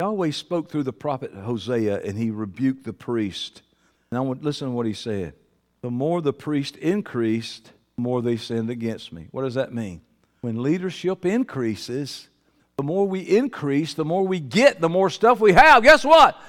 [0.00, 3.62] Yahweh spoke through the prophet Hosea and he rebuked the priest.
[4.10, 5.34] Now, listen to what he said.
[5.82, 9.28] The more the priest increased, the more they sinned against me.
[9.30, 10.00] What does that mean?
[10.40, 12.28] When leadership increases,
[12.76, 15.82] the more we increase, the more we get, the more stuff we have.
[15.82, 16.40] Guess what?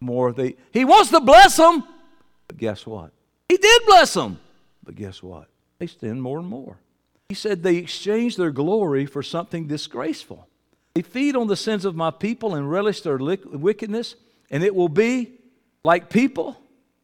[0.00, 1.84] The more they he wants to bless them,
[2.48, 3.12] but guess what?
[3.48, 4.40] He did bless them.
[4.82, 5.48] But guess what?
[5.78, 6.78] They sin more and more.
[7.28, 10.48] He said they exchanged their glory for something disgraceful.
[10.94, 14.16] They feed on the sins of my people and relish their wickedness,
[14.50, 15.38] and it will be
[15.84, 16.59] like people,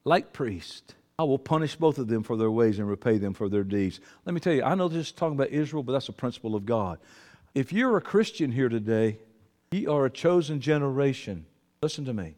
[0.07, 0.95] like priests.
[1.19, 4.01] I will punish both of them for their ways and repay them for their deeds.
[4.25, 6.55] Let me tell you, I know this is talking about Israel, but that's a principle
[6.55, 6.99] of God.
[7.55, 9.19] If you're a Christian here today,
[9.73, 11.45] you are a chosen generation.
[11.83, 12.37] Listen to me.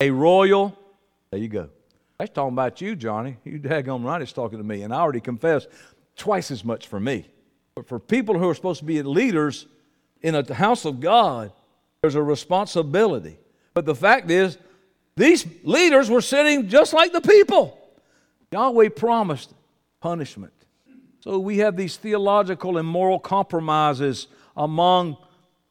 [0.00, 0.78] A royal,
[1.30, 1.70] there you go.
[2.18, 3.36] That's talking about you, Johnny.
[3.44, 4.82] You daggone right, it's talking to me.
[4.82, 5.68] And I already confessed
[6.16, 7.26] twice as much for me.
[7.74, 9.66] But for people who are supposed to be leaders,
[10.20, 11.52] in the house of God,
[12.00, 13.38] there's a responsibility.
[13.72, 14.58] But the fact is,
[15.18, 17.78] these leaders were sitting just like the people.
[18.50, 19.52] Yahweh promised
[20.00, 20.52] punishment.
[21.20, 25.18] So we have these theological and moral compromises among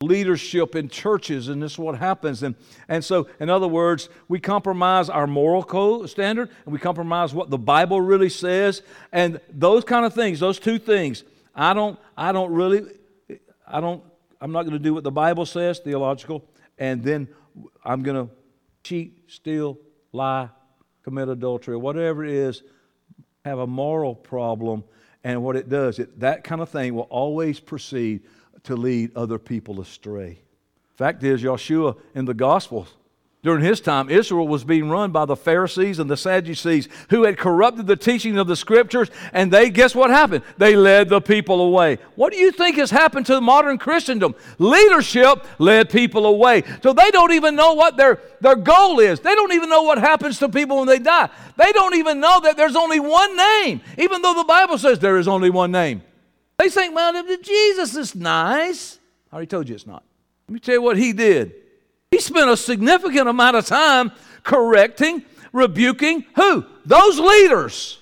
[0.02, 2.44] leadership in churches, and this is what happens.
[2.44, 2.54] And,
[2.88, 7.50] and so, in other words, we compromise our moral code standard, and we compromise what
[7.50, 11.24] the Bible really says, and those kind of things, those two things.
[11.56, 12.86] I don't, I don't really,
[13.68, 14.04] I don't
[14.40, 16.44] I'm not going to do what the Bible says, theological,
[16.78, 17.28] and then
[17.84, 18.34] I'm going to
[18.88, 19.78] cheat, steal,
[20.14, 20.50] lie,
[21.04, 22.64] commit adultery, whatever it is,
[23.44, 24.84] have a moral problem.
[25.24, 28.24] And what it does, it, that kind of thing will always proceed
[28.64, 30.40] to lead other people astray.
[30.96, 32.94] Fact is, Yeshua in the Gospels
[33.48, 37.38] during his time, Israel was being run by the Pharisees and the Sadducees who had
[37.38, 40.44] corrupted the teaching of the scriptures, and they, guess what happened?
[40.58, 42.00] They led the people away.
[42.16, 44.36] What do you think has happened to modern Christendom?
[44.60, 46.66] Leadership led people away.
[46.84, 49.22] So they don't even know what their, their goal is.
[49.22, 51.30] They don't even know what happens to people when they die.
[51.56, 55.20] They don't even know that there's only one name, even though the Bible says there
[55.20, 56.04] is only one name.
[56.58, 59.00] They think, well, Jesus is nice.
[59.32, 60.04] I already told you it's not.
[60.50, 61.54] Let me tell you what he did.
[62.12, 64.12] He spent a significant amount of time
[64.44, 66.66] correcting, rebuking who?
[66.86, 68.00] Those leaders.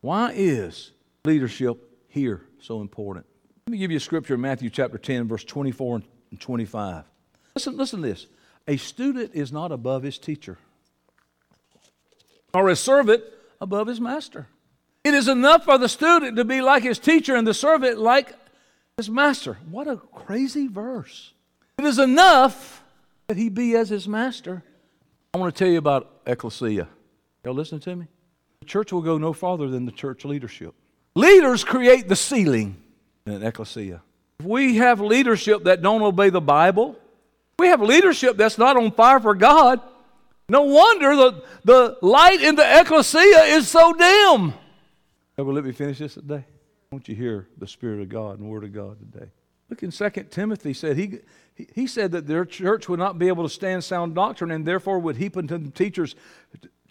[0.00, 0.90] Why is
[1.24, 1.78] leadership
[2.08, 3.26] here so important?
[3.66, 7.04] Let me give you a scripture in Matthew chapter 10, verse 24 and 25.
[7.54, 8.26] Listen, listen to this.
[8.68, 10.58] A student is not above his teacher,
[12.52, 13.22] or a servant
[13.60, 14.48] above his master.
[15.04, 18.34] It is enough for the student to be like his teacher and the servant like
[18.96, 19.58] his master.
[19.70, 21.32] What a crazy verse.
[21.78, 22.82] It is enough
[23.26, 24.62] that he be as his master.
[25.34, 26.88] I want to tell you about ecclesia.
[27.44, 28.06] Y'all listen to me?
[28.60, 30.74] The church will go no farther than the church leadership.
[31.14, 32.76] Leaders create the ceiling
[33.26, 34.02] in an ecclesia.
[34.40, 36.96] If we have leadership that don't obey the Bible,
[37.58, 39.80] we have leadership that's not on fire for God.
[40.48, 44.54] No wonder the, the light in the ecclesia is so dim.
[45.38, 46.44] Ever let me finish this today?
[46.92, 49.30] Won't you hear the Spirit of God and the Word of God today?
[49.68, 51.18] Look in 2 Timothy said he,
[51.54, 54.98] he said that their church would not be able to stand sound doctrine and therefore
[54.98, 56.14] would heap unto them teachers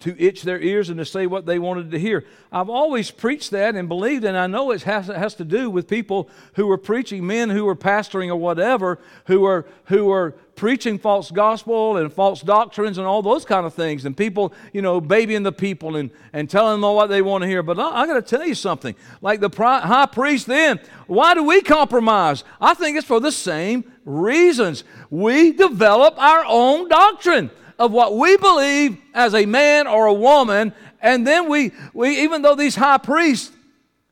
[0.00, 2.24] to itch their ears and to say what they wanted to hear.
[2.52, 5.70] I've always preached that and believed, and I know it has, it has to do
[5.70, 10.32] with people who are preaching, men who are pastoring or whatever, who are, who are
[10.54, 14.82] preaching false gospel and false doctrines and all those kind of things, and people, you
[14.82, 17.62] know, babying the people and, and telling them what they want to hear.
[17.62, 18.94] But I, I got to tell you something.
[19.22, 22.44] Like the high priest then, why do we compromise?
[22.60, 24.84] I think it's for the same reasons.
[25.08, 30.72] We develop our own doctrine of what we believe as a man or a woman,
[31.00, 33.52] and then we, we even though these high priests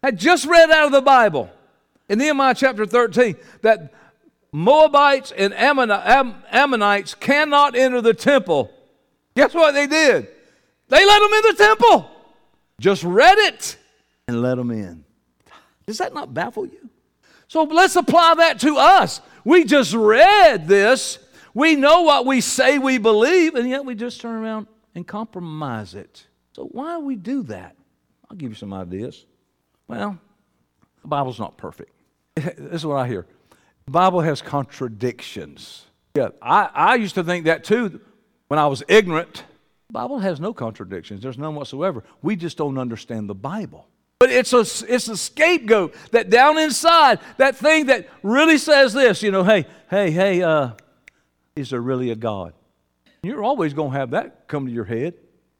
[0.02, 1.50] had just read out of the Bible
[2.08, 3.92] in Nehemiah chapter 13 that
[4.52, 8.70] Moabites and Ammonites cannot enter the temple.
[9.34, 10.28] Guess what they did?
[10.88, 12.10] They let them in the temple.
[12.78, 13.76] Just read it
[14.28, 15.04] and let them in.
[15.86, 16.88] Does that not baffle you?
[17.48, 19.20] So let's apply that to us.
[19.44, 21.18] We just read this.
[21.54, 25.94] We know what we say we believe, and yet we just turn around and compromise
[25.94, 26.26] it.
[26.52, 27.76] So why do we do that?
[28.28, 29.24] I'll give you some ideas.
[29.86, 30.18] Well,
[31.02, 31.92] the Bible's not perfect.
[32.34, 33.26] this is what I hear.
[33.84, 35.86] The Bible has contradictions.
[36.16, 38.00] Yeah, I, I used to think that too
[38.48, 39.44] when I was ignorant.
[39.88, 41.22] The Bible has no contradictions.
[41.22, 42.02] There's none whatsoever.
[42.22, 43.86] We just don't understand the Bible.
[44.18, 49.22] But it's a, it's a scapegoat that down inside, that thing that really says this,
[49.22, 50.70] you know, hey, hey, hey, uh,
[51.56, 52.54] is there really a God?
[53.22, 55.14] You're always going to have that come to your head.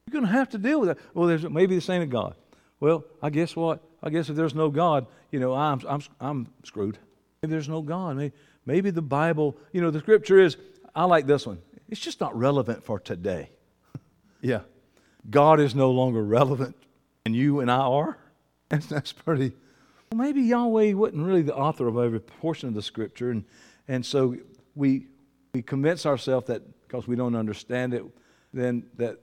[0.07, 0.99] You're going to have to deal with that.
[1.15, 2.35] Well, there's maybe this ain't a God.
[2.81, 3.83] Well, I guess what?
[4.03, 6.99] I guess if there's no God, you know, I'm, I'm, I'm screwed.
[7.43, 8.17] Maybe there's no God.
[8.17, 8.35] Maybe,
[8.67, 10.57] maybe the Bible, you know, the scripture is,
[10.95, 11.59] I like this one.
[11.89, 13.51] It's just not relevant for today.
[14.43, 14.61] yeah.
[15.31, 16.77] God is no longer relevant,
[17.25, 18.19] and you and I are.
[18.71, 19.53] That's, that's pretty.
[20.11, 23.45] Well, maybe Yahweh wasn't really the author of every portion of the scripture, and,
[23.87, 24.37] and so
[24.75, 25.07] we,
[25.55, 28.05] we convince ourselves that because we don't understand it,
[28.53, 29.19] then that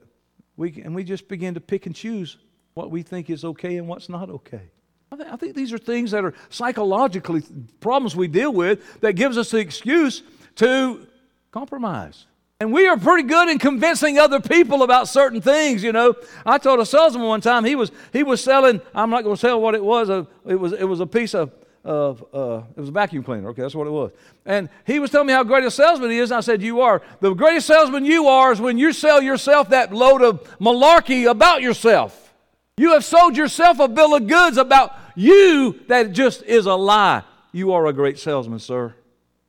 [0.56, 2.38] we, and we just begin to pick and choose
[2.74, 4.70] what we think is okay and what's not okay.
[5.12, 7.42] I, th- I think these are things that are psychologically
[7.80, 10.22] problems we deal with that gives us the excuse
[10.56, 11.06] to
[11.50, 12.26] compromise.
[12.60, 16.14] And we are pretty good in convincing other people about certain things, you know.
[16.46, 18.80] I told a salesman one time he was he was selling.
[18.94, 20.08] I'm not going to tell what it was.
[20.08, 21.50] Uh, it was it was a piece of
[21.84, 23.48] of uh, it was a vacuum cleaner.
[23.50, 24.12] Okay, that's what it was.
[24.46, 26.30] And he was telling me how great a salesman he is.
[26.30, 29.70] And I said, "You are the greatest salesman you are is when you sell yourself
[29.70, 32.34] that load of malarkey about yourself.
[32.76, 37.22] You have sold yourself a bill of goods about you that just is a lie.
[37.52, 38.94] You are a great salesman, sir."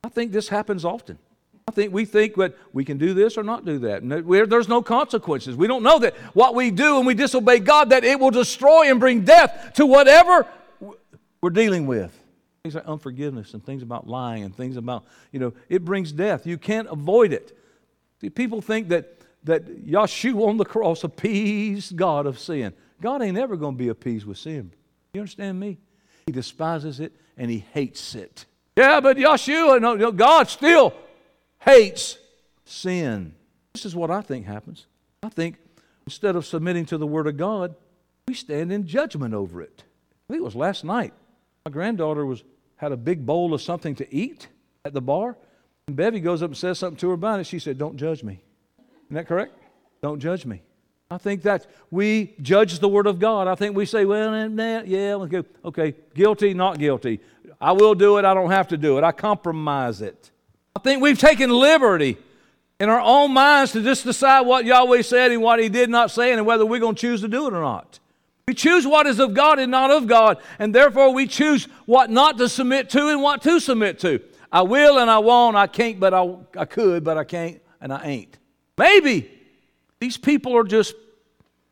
[0.04, 1.18] I think this happens often.
[1.68, 4.50] I think we think that we can do this or not do that.
[4.50, 5.56] There's no consequences.
[5.56, 8.90] We don't know that what we do when we disobey God, that it will destroy
[8.92, 10.46] and bring death to whatever
[11.42, 12.20] we're dealing with.
[12.64, 16.48] Things like unforgiveness and things about lying and things about, you know, it brings death.
[16.48, 17.58] You can't avoid it.
[18.22, 22.74] See, people think that, that Yeshua on the cross appeased God of sin.
[23.02, 24.72] God ain't ever going to be appeased with sin.
[25.14, 25.78] You understand me?
[26.26, 28.46] He despises it and he hates it.
[28.78, 30.94] Yeah, but Yeshua, no, no, God still
[31.60, 32.18] hates
[32.64, 33.36] sin.
[33.74, 34.88] This is what I think happens.
[35.22, 35.58] I think
[36.06, 37.76] instead of submitting to the Word of God,
[38.26, 39.84] we stand in judgment over it.
[40.30, 41.14] I think it was last night.
[41.66, 42.44] My granddaughter was
[42.78, 44.48] had a big bowl of something to eat
[44.86, 45.38] at the bar,
[45.88, 47.46] and Bevy goes up and says something to her about it.
[47.46, 48.42] She said, "Don't judge me."
[49.06, 49.58] Isn't that correct?
[50.02, 50.62] Don't judge me.
[51.14, 53.48] I think that we judge the Word of God.
[53.48, 57.20] I think we say, well, eh, nah, yeah, okay, guilty, not guilty.
[57.62, 59.04] I will do it, I don't have to do it.
[59.04, 60.32] I compromise it.
[60.76, 62.18] I think we've taken liberty
[62.80, 66.10] in our own minds to just decide what Yahweh said and what He did not
[66.10, 68.00] say and whether we're going to choose to do it or not.
[68.48, 72.10] We choose what is of God and not of God, and therefore we choose what
[72.10, 74.20] not to submit to and what to submit to.
[74.52, 77.94] I will and I won't, I can't, but I, I could, but I can't, and
[77.94, 78.38] I ain't.
[78.78, 79.32] Maybe
[80.00, 80.94] these people are just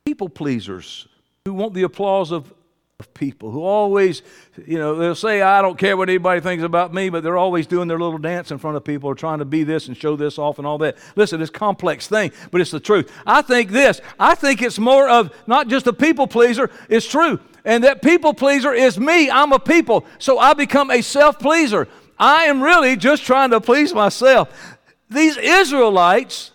[0.06, 1.08] people pleasers
[1.46, 2.54] who want the applause of
[3.02, 4.22] of people who always,
[4.68, 7.66] you know, they'll say, I don't care what anybody thinks about me, but they're always
[7.66, 10.16] doing their little dance in front of people or trying to be this and show
[10.16, 10.98] this off and all that.
[11.16, 13.12] Listen, it's complex thing, but it's the truth.
[13.26, 17.40] I think this, I think it's more of not just a people pleaser, it's true.
[17.66, 19.30] And that people pleaser is me.
[19.30, 20.06] I'm a people.
[20.20, 21.88] So I become a self pleaser.
[22.20, 24.78] I am really just trying to please myself.
[25.10, 26.52] These Israelites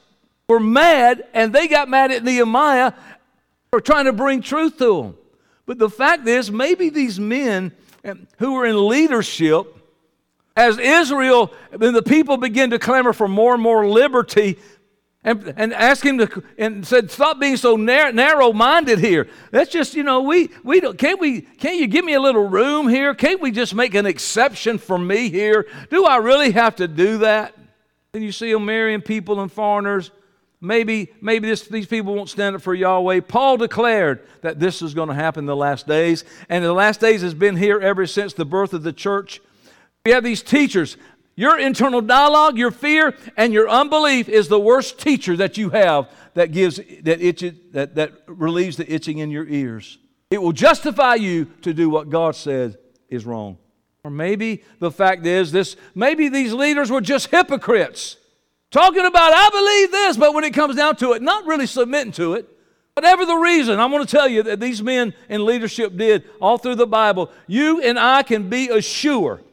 [0.49, 2.93] were mad and they got mad at Nehemiah
[3.73, 5.17] for trying to bring truth to them.
[5.67, 7.73] But the fact is, maybe these men
[8.05, 9.67] um, who were in leadership,
[10.57, 14.59] as Israel, then the people began to clamor for more and more liberty
[15.23, 19.29] and, and asked him to, and said, stop being so narrow minded here.
[19.51, 22.49] That's just, you know, we, we don't, can't we, can't you give me a little
[22.49, 23.15] room here?
[23.15, 25.67] Can't we just make an exception for me here?
[25.91, 27.55] Do I really have to do that?
[28.17, 30.11] and you see them marrying people and foreigners.
[30.61, 33.21] Maybe, maybe this, these people won't stand up for Yahweh.
[33.21, 37.01] Paul declared that this is going to happen in the last days, and the last
[37.01, 39.41] days has been here ever since the birth of the church.
[40.05, 40.97] We have these teachers.
[41.35, 46.11] Your internal dialogue, your fear, and your unbelief is the worst teacher that you have
[46.33, 49.99] that gives that itch, that, that relieves the itching in your ears.
[50.31, 52.79] It will justify you to do what God said
[53.11, 53.59] is wrong.
[54.03, 58.17] Or maybe the fact is this maybe these leaders were just hypocrites.
[58.71, 62.13] Talking about, I believe this, but when it comes down to it, not really submitting
[62.13, 62.49] to it.
[62.95, 66.57] Whatever the reason, I want to tell you that these men in leadership did all
[66.57, 69.45] through the Bible, you and I can be assured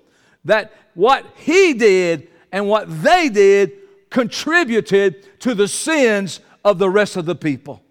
[0.45, 3.74] that what he did and what they did
[4.09, 7.84] contributed to the sins of the rest of the people.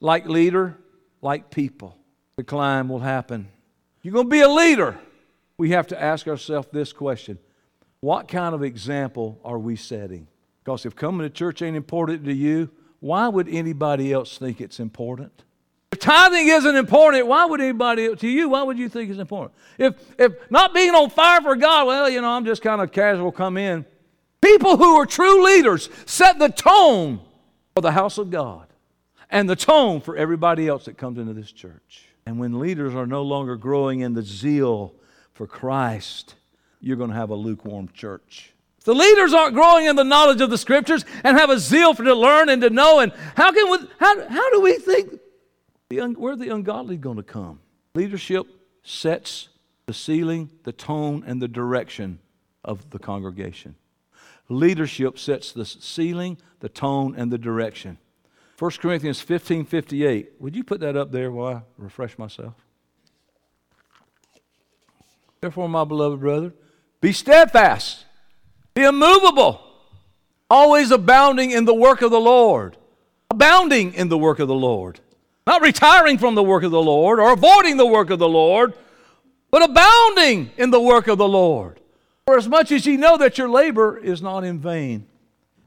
[0.00, 0.76] Like leader,
[1.22, 1.96] like people.
[2.36, 3.48] the climb will happen.
[4.02, 4.98] You're going to be a leader.
[5.58, 7.38] We have to ask ourselves this question
[8.00, 10.28] What kind of example are we setting?
[10.66, 14.80] Because if coming to church ain't important to you, why would anybody else think it's
[14.80, 15.30] important?
[15.92, 18.48] If tithing isn't important, why would anybody to you?
[18.48, 19.54] Why would you think it's important?
[19.78, 22.90] If if not being on fire for God, well, you know, I'm just kind of
[22.90, 23.30] casual.
[23.30, 23.84] Come in.
[24.40, 27.20] People who are true leaders set the tone
[27.72, 28.66] for the house of God
[29.30, 32.08] and the tone for everybody else that comes into this church.
[32.26, 34.94] And when leaders are no longer growing in the zeal
[35.32, 36.34] for Christ,
[36.80, 38.52] you're going to have a lukewarm church.
[38.86, 42.04] The leaders aren't growing in the knowledge of the scriptures and have a zeal for
[42.04, 45.18] to learn and to know, and how can we, how, how do we think
[45.88, 47.58] the, where the ungodly going to come?
[47.96, 48.46] Leadership
[48.84, 49.48] sets
[49.86, 52.20] the ceiling, the tone, and the direction
[52.64, 53.74] of the congregation.
[54.48, 57.98] Leadership sets the ceiling, the tone, and the direction.
[58.56, 60.34] 1 Corinthians 15 58.
[60.38, 62.54] Would you put that up there while I refresh myself?
[65.40, 66.54] Therefore, my beloved brother,
[67.00, 68.05] be steadfast,
[68.76, 69.62] be immovable,
[70.50, 72.76] always abounding in the work of the Lord.
[73.30, 75.00] Abounding in the work of the Lord.
[75.46, 78.74] Not retiring from the work of the Lord or avoiding the work of the Lord,
[79.50, 81.80] but abounding in the work of the Lord.
[82.26, 85.06] For as much as ye know that your labor is not in vain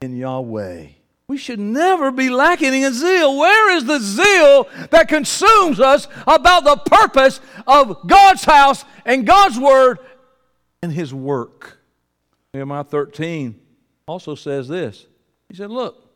[0.01, 0.88] in Yahweh.
[1.28, 3.38] We should never be lacking in zeal.
[3.38, 9.57] Where is the zeal that consumes us about the purpose of God's house and God's
[9.57, 9.99] word
[10.84, 11.78] and his work?
[12.54, 13.60] Nehemiah 13
[14.08, 15.06] also says this.
[15.50, 16.10] He said, Look,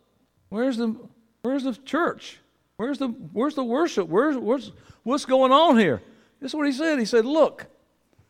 [0.49, 0.95] where's the,
[1.41, 2.39] where's the church?
[2.77, 4.07] Where's the, where's the worship?
[4.07, 4.71] Where's, where's,
[5.03, 6.01] what's going on here?
[6.39, 6.99] This is what he said.
[6.99, 7.67] He said, Look,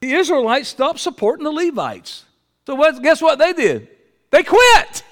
[0.02, 2.26] the Israelites stopped supporting the Levites.
[2.68, 3.88] So what, guess what they did?
[4.32, 5.04] They quit.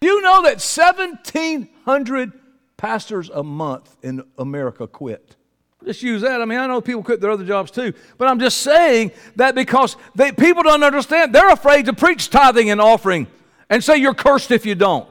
[0.00, 2.32] You know that 1,700
[2.76, 5.36] pastors a month in America quit.
[5.84, 6.40] Just use that.
[6.40, 9.54] I mean, I know people quit their other jobs too, but I'm just saying that
[9.54, 11.34] because they, people don't understand.
[11.34, 13.26] They're afraid to preach tithing and offering
[13.68, 15.08] and say you're cursed if you don't.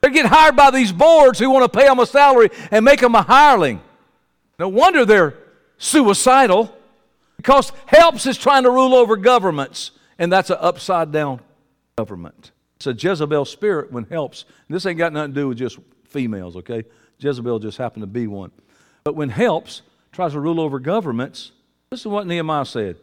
[0.00, 3.00] They get hired by these boards who want to pay them a salary and make
[3.00, 3.80] them a hireling.
[4.58, 5.34] No wonder they're
[5.76, 6.74] suicidal
[7.36, 11.40] because helps is trying to rule over governments, and that's an upside down
[11.96, 12.52] government.
[12.76, 14.44] It's a Jezebel spirit when helps.
[14.68, 16.84] This ain't got nothing to do with just females, okay?
[17.18, 18.50] Jezebel just happened to be one.
[19.04, 19.82] But when helps
[20.18, 21.52] tries to rule over governments,
[21.92, 22.96] listen to what Nehemiah said.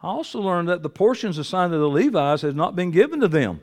[0.00, 3.28] I also learned that the portions assigned to the Levites has not been given to
[3.28, 3.60] them.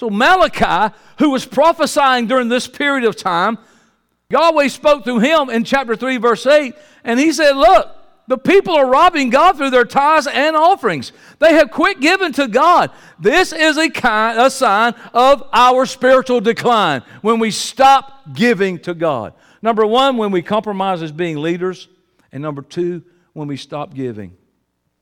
[0.00, 3.58] So Malachi, who was prophesying during this period of time,
[4.30, 6.74] Yahweh spoke through him in chapter 3, verse 8,
[7.04, 7.94] and he said, Look,
[8.28, 11.12] the people are robbing God through their tithes and offerings.
[11.40, 12.90] They have quit giving to God.
[13.18, 18.94] This is a, kind, a sign of our spiritual decline when we stop giving to
[18.94, 19.34] God.
[19.60, 21.88] Number one, when we compromise as being leaders.
[22.32, 23.02] And number two,
[23.32, 24.36] when we stop giving.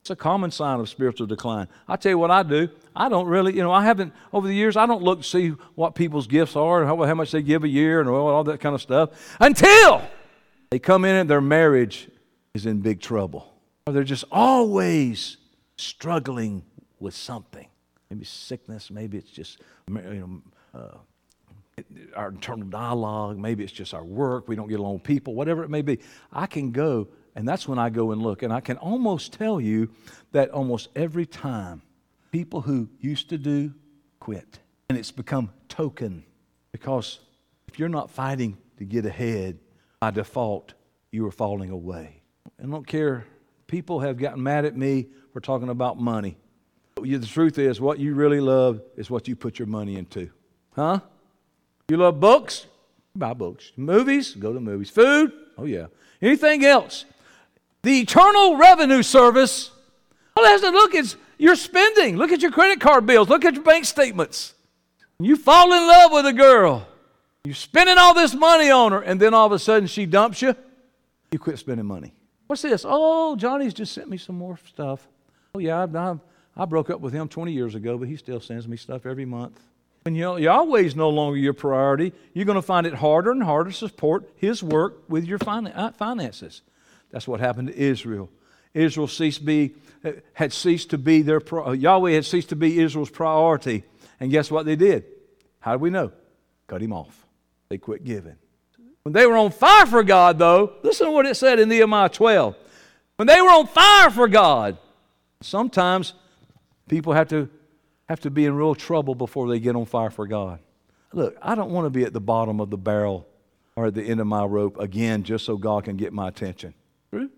[0.01, 1.67] It's a common sign of spiritual decline.
[1.89, 2.69] I tell you what I do.
[2.95, 5.49] I don't really, you know, I haven't, over the years, I don't look to see
[5.75, 8.45] what people's gifts are and how, how much they give a year and all, all
[8.45, 10.03] that kind of stuff until
[10.71, 12.09] they come in and their marriage
[12.55, 13.53] is in big trouble.
[13.87, 15.39] Or they're just always
[15.77, 16.63] struggling
[17.01, 17.67] with something.
[18.09, 20.99] Maybe sickness, maybe it's just you know, uh,
[22.15, 25.63] our internal dialogue, maybe it's just our work, we don't get along with people, whatever
[25.63, 25.99] it may be.
[26.33, 29.61] I can go, and that's when I go and look, and I can almost tell
[29.61, 29.91] you
[30.33, 31.83] that almost every time
[32.33, 33.75] people who used to do
[34.21, 34.59] quit.
[34.89, 36.25] And it's become token
[36.73, 37.21] because
[37.69, 39.59] if you're not fighting to get ahead,
[40.01, 40.75] by default,
[41.11, 42.23] you are falling away.
[42.63, 43.27] I don't care.
[43.67, 46.39] People have gotten mad at me for talking about money.
[46.97, 50.31] The truth is, what you really love is what you put your money into.
[50.75, 51.01] Huh?
[51.89, 52.67] You love books?
[53.15, 53.73] Buy books.
[53.77, 54.35] Movies?
[54.35, 54.91] Go to movies.
[54.91, 55.33] Food?
[55.57, 55.87] Oh, yeah.
[56.21, 57.05] Anything else?
[57.83, 59.71] The Eternal Revenue Service,
[60.37, 62.17] all it has to look is your spending.
[62.17, 63.29] Look at your credit card bills.
[63.29, 64.55] Look at your bank statements.
[65.21, 66.87] You fall in love with a girl.
[67.45, 70.43] You're spending all this money on her, and then all of a sudden she dumps
[70.43, 70.57] you.
[71.31, 72.13] You quit spending money.
[72.49, 72.85] What's this?
[72.87, 75.07] Oh, Johnny's just sent me some more stuff.
[75.55, 76.17] Oh, yeah, I, I,
[76.57, 79.25] I broke up with him 20 years ago, but he still sends me stuff every
[79.25, 79.61] month.
[80.07, 83.77] When Yahweh's no longer your priority, you're going to find it harder and harder to
[83.77, 86.63] support His work with your uh, finances.
[87.11, 88.31] That's what happened to Israel.
[88.73, 92.79] Israel ceased be, uh, had ceased to be their uh, Yahweh had ceased to be
[92.79, 93.83] Israel's priority,
[94.21, 95.07] and guess what they did?
[95.59, 96.13] How do we know?
[96.69, 97.27] Cut him off.
[97.69, 98.37] They quit giving.
[99.03, 102.11] When they were on fire for God, though, listen to what it said in Nehemiah
[102.11, 102.55] 12.
[103.17, 104.79] When they were on fire for God,
[105.41, 106.13] sometimes
[106.89, 107.51] people have to,
[108.09, 110.61] have to be in real trouble before they get on fire for God.
[111.13, 113.27] Look, I don't want to be at the bottom of the barrel
[113.75, 116.75] or at the end of my rope again just so God can get my attention.
[117.11, 117.31] True?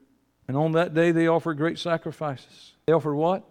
[0.46, 2.72] And on that day, they offered great sacrifices.
[2.86, 3.44] They offered what?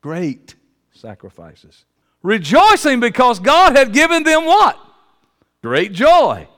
[0.00, 0.54] Great
[0.92, 1.84] sacrifices.
[2.22, 4.78] Rejoicing because God had given them what?
[5.62, 6.48] Great joy.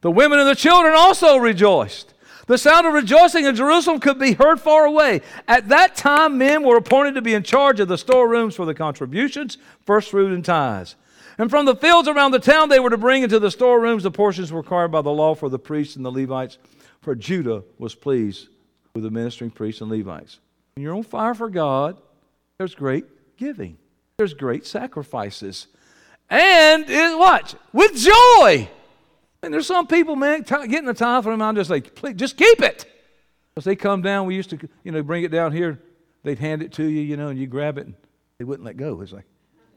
[0.00, 2.13] The women and the children also rejoiced.
[2.46, 5.22] The sound of rejoicing in Jerusalem could be heard far away.
[5.48, 8.74] At that time, men were appointed to be in charge of the storerooms for the
[8.74, 10.96] contributions, first fruit, and tithes.
[11.38, 14.10] And from the fields around the town, they were to bring into the storerooms the
[14.10, 16.58] portions required by the law for the priests and the Levites.
[17.00, 18.48] For Judah was pleased
[18.94, 20.38] with the ministering priests and Levites.
[20.74, 21.96] When you're on fire for God,
[22.58, 23.04] there's great
[23.36, 23.78] giving,
[24.16, 25.66] there's great sacrifices.
[26.30, 28.68] And it, watch, with joy.
[29.44, 32.14] And there's some people, man, t- getting the tithe from them, I'm just like, please,
[32.14, 32.86] just keep it.
[33.54, 35.78] Because they come down, we used to, you know, bring it down here,
[36.22, 37.94] they'd hand it to you, you know, and you grab it, and
[38.38, 39.00] they wouldn't let go.
[39.02, 39.26] It's like,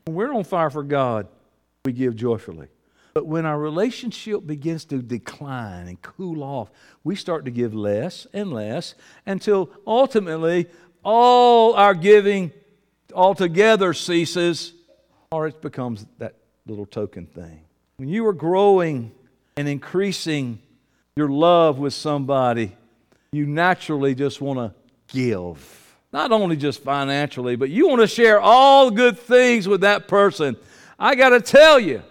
[0.05, 1.27] when we're on fire for God,
[1.83, 2.69] we give joyfully.
[3.13, 6.71] But when our relationship begins to decline and cool off,
[7.03, 8.95] we start to give less and less
[9.25, 10.67] until ultimately
[11.03, 12.51] all our giving
[13.13, 14.73] altogether ceases
[15.31, 16.35] or it becomes that
[16.67, 17.61] little token thing.
[17.97, 19.11] When you are growing
[19.57, 20.59] and increasing
[21.15, 22.77] your love with somebody,
[23.31, 24.73] you naturally just want to
[25.07, 25.95] give.
[26.13, 30.55] Not only just financially, but you want to share all good things with that person.
[30.97, 32.03] I got to tell you,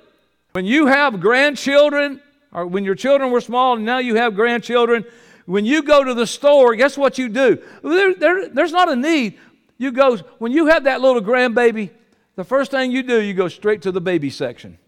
[0.53, 2.21] when you have grandchildren,
[2.53, 5.05] or when your children were small and now you have grandchildren,
[5.47, 7.63] when you go to the store, guess what you do?
[7.83, 9.39] There, there, there's not a need.
[9.79, 11.91] You go, when you have that little grandbaby,
[12.35, 14.79] the first thing you do, you go straight to the baby section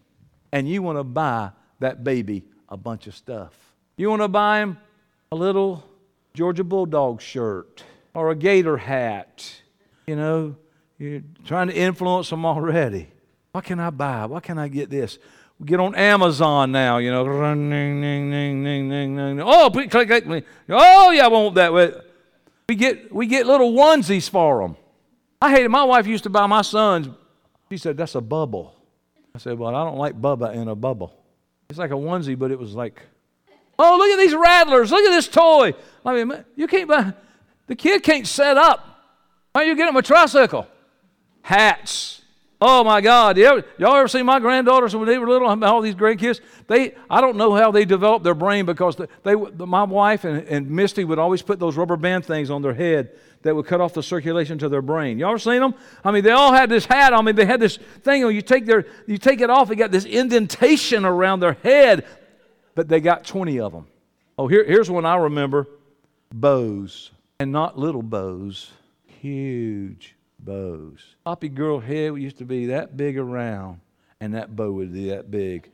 [0.51, 3.53] and you want to buy that baby a bunch of stuff.
[3.97, 4.77] You want to buy him
[5.31, 5.83] a little
[6.33, 9.51] Georgia Bulldog shirt or a gator hat.
[10.07, 10.55] You know,
[10.97, 13.09] you're trying to influence them already.
[13.51, 14.25] What can I buy?
[14.25, 15.17] What can I get this?
[15.59, 17.25] We get on Amazon now, you know.
[19.41, 20.45] Oh, click, click, click.
[20.69, 21.73] Oh, yeah, I want that.
[22.67, 24.77] We get, we get little onesies for them.
[25.41, 27.09] I hated, my wife used to buy my sons,
[27.69, 28.75] she said, that's a bubble.
[29.35, 31.13] I said, well, I don't like Bubba in a bubble.
[31.69, 32.99] It's like a onesie, but it was like,
[33.77, 34.91] oh, look at these rattlers.
[34.91, 35.75] Look at this toy.
[36.03, 37.13] I mean, you can't buy,
[37.67, 38.85] the kid can't set up.
[39.51, 40.67] Why don't you get him a tricycle?
[41.43, 42.23] Hats.
[42.61, 43.37] Oh my God!
[43.37, 45.63] You ever, y'all ever see my granddaughters when they were little?
[45.63, 46.41] All these grandkids.
[46.67, 50.45] They, I don't know how they developed their brain because they, they my wife and,
[50.47, 53.11] and Misty would always put those rubber band things on their head
[53.41, 55.17] that would cut off the circulation to their brain.
[55.17, 55.73] Y'all ever seen them?
[56.03, 57.13] I mean, they all had this hat.
[57.13, 58.21] I mean, they had this thing.
[58.21, 59.69] You take their, you take it off.
[59.69, 62.05] They got this indentation around their head,
[62.75, 63.87] but they got twenty of them.
[64.37, 65.67] Oh, here, here's one I remember:
[66.33, 68.71] bows, and not little bows,
[69.05, 71.15] huge bows.
[71.25, 73.79] Poppy girl head used to be that big around,
[74.19, 75.69] and that bow would be that big.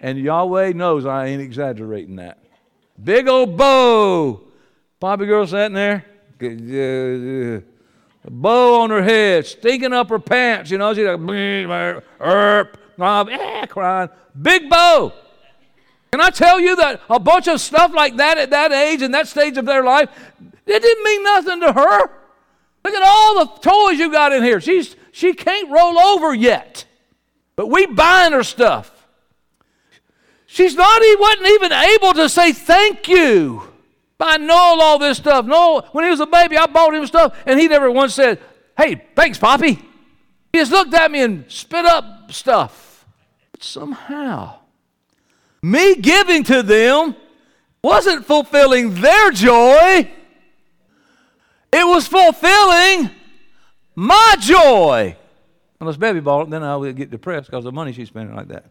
[0.00, 2.38] And Yahweh knows I ain't exaggerating that.
[3.02, 4.40] Big old bow.
[4.98, 6.04] Poppy girl sitting there,
[8.28, 10.70] bow on her head, stinking up her pants.
[10.70, 11.20] You know, she's like,
[12.20, 14.08] erp, eh, crying.
[14.40, 15.12] Big bow.
[16.12, 19.14] Can I tell you that a bunch of stuff like that at that age and
[19.14, 20.08] that stage of their life,
[20.66, 22.00] it didn't mean nothing to her.
[22.84, 24.60] Look at all the toys you got in here.
[24.60, 26.84] She's, she can't roll over yet.
[27.54, 29.06] But we buying her stuff.
[30.46, 33.69] She's not, he wasn't even able to say thank you
[34.20, 35.46] by Noel all this stuff.
[35.46, 38.38] Noel, when he was a baby, I bought him stuff, and he never once said,
[38.76, 39.72] Hey, thanks, Poppy.
[40.52, 43.06] He just looked at me and spit up stuff.
[43.50, 44.58] But somehow,
[45.62, 47.16] me giving to them
[47.82, 50.10] wasn't fulfilling their joy.
[51.72, 53.10] It was fulfilling
[53.94, 55.16] my joy.
[55.80, 58.36] Unless baby bought it, then I would get depressed because of the money she's spending
[58.36, 58.66] like that.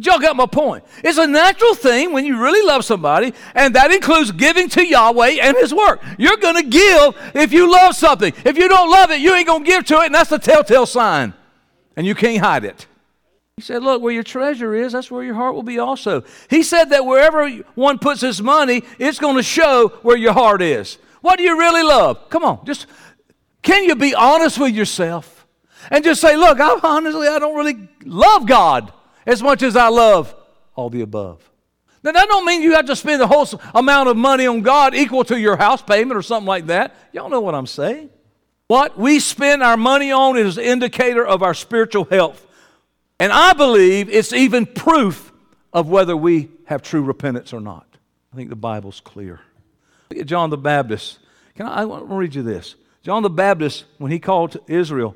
[0.00, 0.84] Y'all got my point.
[1.04, 5.36] It's a natural thing when you really love somebody, and that includes giving to Yahweh
[5.40, 6.02] and His work.
[6.18, 8.32] You're going to give if you love something.
[8.44, 10.38] If you don't love it, you ain't going to give to it, and that's the
[10.38, 11.32] telltale sign.
[11.96, 12.86] And you can't hide it.
[13.56, 16.24] He said, Look, where your treasure is, that's where your heart will be also.
[16.50, 20.60] He said that wherever one puts his money, it's going to show where your heart
[20.60, 20.98] is.
[21.20, 22.28] What do you really love?
[22.30, 22.86] Come on, just
[23.62, 25.46] can you be honest with yourself
[25.90, 28.92] and just say, look, I honestly I don't really love God
[29.26, 30.34] as much as I love
[30.74, 31.50] all the above.
[32.02, 34.94] Now that don't mean you have to spend the whole amount of money on God
[34.94, 36.94] equal to your house payment or something like that.
[37.12, 38.10] Y'all know what I'm saying.
[38.66, 42.46] What we spend our money on is an indicator of our spiritual health.
[43.18, 45.32] And I believe it's even proof
[45.72, 47.86] of whether we have true repentance or not.
[48.32, 49.40] I think the Bible's clear.
[50.10, 51.18] Look at John the Baptist.
[51.54, 52.74] Can I, I want to read you this.
[53.02, 55.14] John the Baptist, when he called Israel,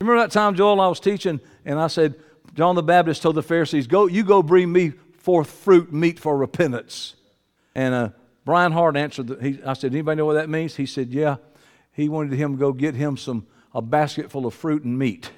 [0.00, 2.14] remember that time, Joel, I was teaching, and I said,
[2.58, 6.36] John the Baptist told the Pharisees, Go, you go bring me forth fruit, meat for
[6.36, 7.14] repentance.
[7.76, 8.08] And uh,
[8.44, 9.28] Brian Hart answered.
[9.28, 10.74] The, he, I said, anybody know what that means?
[10.74, 11.36] He said, yeah.
[11.92, 15.30] He wanted him to go get him some a basket full of fruit and meat.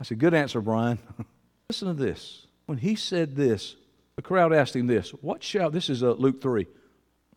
[0.00, 0.98] I said, good answer, Brian.
[1.68, 2.48] Listen to this.
[2.66, 3.76] When he said this,
[4.16, 5.10] the crowd asked him this.
[5.10, 6.66] What shall this is uh, Luke three?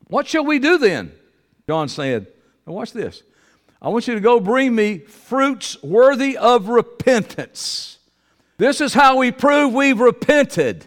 [0.07, 1.11] What shall we do then?
[1.67, 2.25] John said.
[2.65, 3.21] Now watch this.
[3.83, 7.99] I want you to go bring me fruits worthy of repentance.
[8.61, 10.81] This is how we prove we've repented.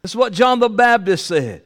[0.00, 1.64] This is what John the Baptist said.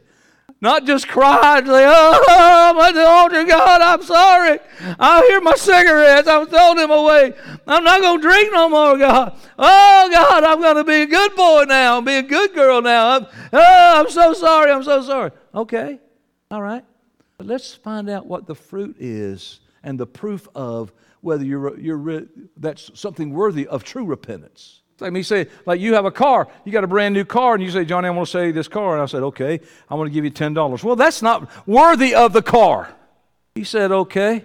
[0.62, 4.58] Not just cry like, Oh, my altar, God, I'm sorry.
[4.98, 6.26] I hear my cigarettes.
[6.26, 7.34] I'm throwing them away.
[7.66, 9.38] I'm not going to drink no more, God.
[9.58, 12.00] Oh, God, I'm going to be a good boy now.
[12.00, 13.18] Be a good girl now.
[13.18, 14.70] I'm, oh, I'm so sorry.
[14.70, 15.30] I'm so sorry.
[15.54, 16.00] Okay.
[16.50, 16.86] All right.
[17.36, 20.90] But let's find out what the fruit is and the proof of
[21.20, 22.22] whether you're, you're
[22.56, 24.80] that's something worthy of true repentance.
[25.00, 27.54] It's like me saying, like you have a car, you got a brand new car,
[27.54, 28.92] and you say, Johnny, I want to sell you this car.
[28.92, 30.84] And I said, okay, I want to give you $10.
[30.84, 32.94] Well, that's not worthy of the car.
[33.54, 34.44] He said, okay.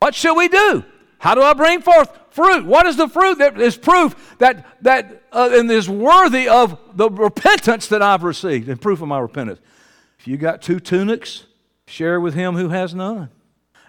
[0.00, 0.84] What shall we do?
[1.16, 2.66] How do I bring forth fruit?
[2.66, 7.08] What is the fruit that is proof that, that uh, and is worthy of the
[7.08, 9.60] repentance that I've received and proof of my repentance?
[10.18, 11.46] If you got two tunics,
[11.86, 13.30] share with him who has none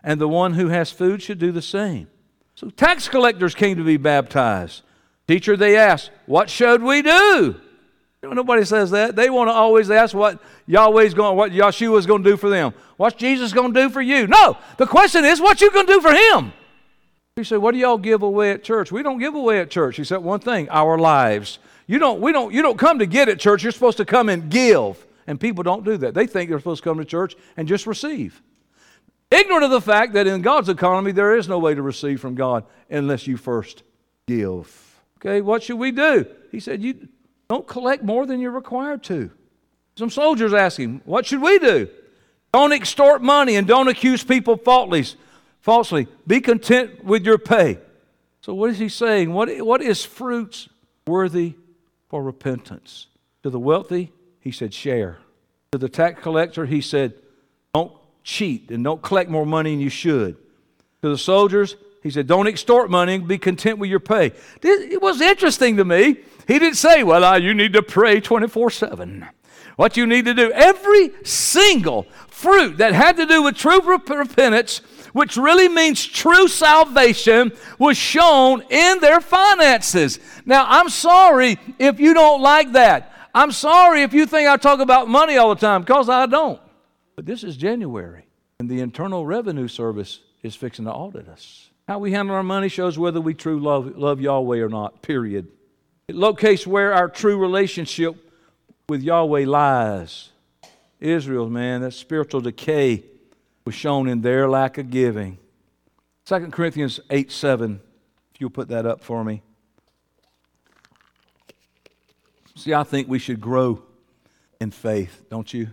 [0.03, 2.08] and the one who has food should do the same.
[2.55, 4.84] So tax collectors came to be baptized.
[5.28, 7.59] Teacher, they asked, What should we do?
[8.23, 9.15] Nobody says that.
[9.15, 12.73] They want to always ask what Yahweh's going, what Yeshua's going to do for them.
[12.97, 14.28] What's Jesus going to do for you?
[14.28, 14.57] No.
[14.78, 16.51] The question is, what you going to do for him?
[17.36, 18.91] He said, what do y'all give away at church?
[18.91, 21.59] We don't give away at church except one thing: our lives.
[21.86, 22.19] You don't.
[22.19, 22.51] We don't.
[22.53, 23.63] You don't come to get at church.
[23.63, 25.05] You're supposed to come and give.
[25.28, 26.13] And people don't do that.
[26.13, 28.41] They think they're supposed to come to church and just receive.
[29.30, 32.34] Ignorant of the fact that in God's economy, there is no way to receive from
[32.34, 33.84] God unless you first
[34.25, 34.86] give.
[35.18, 36.26] Okay, what should we do?
[36.51, 37.07] He said, You
[37.49, 39.32] don't collect more than you're required to.
[39.95, 41.89] Some soldiers asked him, What should we do?
[42.53, 46.07] Don't extort money and don't accuse people falsely.
[46.26, 47.80] Be content with your pay.
[48.41, 49.34] So, what is he saying?
[49.34, 50.70] What, what is fruits
[51.05, 51.55] worthy
[52.09, 53.07] for repentance?
[53.43, 55.18] To the wealthy, he said, Share.
[55.72, 57.13] To the tax collector, he said,
[57.74, 57.91] Don't
[58.24, 60.38] cheat and don't collect more money than you should.
[61.01, 61.76] To the soldiers,
[62.08, 64.32] he said, Don't extort money and be content with your pay.
[64.62, 66.18] It was interesting to me.
[66.47, 69.28] He didn't say, Well, you need to pray 24 7.
[69.76, 74.80] What you need to do, every single fruit that had to do with true repentance,
[75.14, 80.20] which really means true salvation, was shown in their finances.
[80.45, 83.14] Now, I'm sorry if you don't like that.
[83.36, 86.60] I'm sorry if you think I talk about money all the time, because I don't.
[87.16, 88.26] But this is January,
[88.60, 91.70] and the Internal Revenue Service is fixing to audit us.
[91.88, 95.47] How we handle our money shows whether we truly love, love Yahweh or not, period.
[96.09, 98.15] It locates where our true relationship
[98.89, 100.29] with Yahweh lies.
[100.99, 103.03] Israel, man, that spiritual decay
[103.63, 105.38] was shown in their lack of giving.
[106.25, 107.79] 2 Corinthians 8 7,
[108.33, 109.41] if you'll put that up for me.
[112.55, 113.81] See, I think we should grow
[114.59, 115.69] in faith, don't you?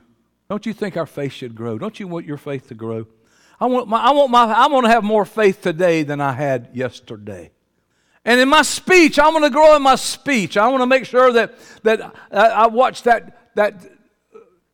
[0.49, 1.79] Don't you think our faith should grow?
[1.79, 3.07] Don't you want your faith to grow?
[3.61, 6.33] I want, my, I, want my, I want to have more faith today than I
[6.33, 7.51] had yesterday.
[8.25, 10.57] And in my speech, I want to grow in my speech.
[10.57, 13.75] I want to make sure that, that I watch that, that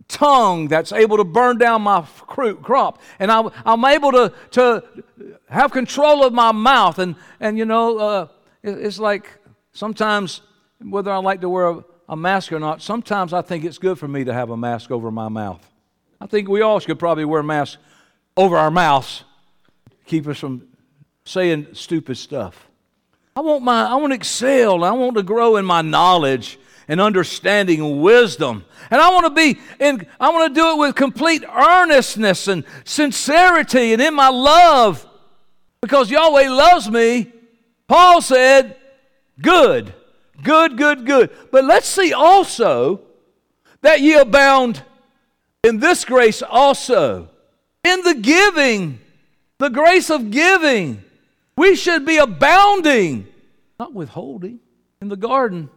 [0.06, 3.00] tongue that's able to burn down my crop.
[3.18, 4.84] And I, I'm able to, to
[5.48, 6.98] have control of my mouth.
[6.98, 8.28] And, and you know, uh,
[8.62, 9.38] it's like
[9.72, 10.42] sometimes,
[10.80, 13.98] whether I like to wear a, a mask or not, sometimes I think it's good
[13.98, 15.66] for me to have a mask over my mouth.
[16.20, 17.78] I think we all should probably wear masks
[18.36, 19.24] over our mouths,
[20.06, 20.66] keep us from
[21.24, 22.68] saying stupid stuff.
[23.36, 24.84] I want my I want to excel.
[24.84, 26.58] I want to grow in my knowledge
[26.88, 28.64] and understanding and wisdom.
[28.90, 32.64] And I want to be in I want to do it with complete earnestness and
[32.84, 35.06] sincerity and in my love.
[35.80, 37.32] Because Yahweh loves me.
[37.86, 38.76] Paul said,
[39.40, 39.94] good.
[40.42, 41.30] Good, good, good.
[41.50, 43.02] But let's see also
[43.82, 44.82] that ye abound
[45.62, 47.28] in this grace also.
[47.84, 49.00] In the giving,
[49.58, 51.02] the grace of giving.
[51.56, 53.26] We should be abounding,
[53.78, 54.60] not withholding.
[55.00, 55.70] In the garden,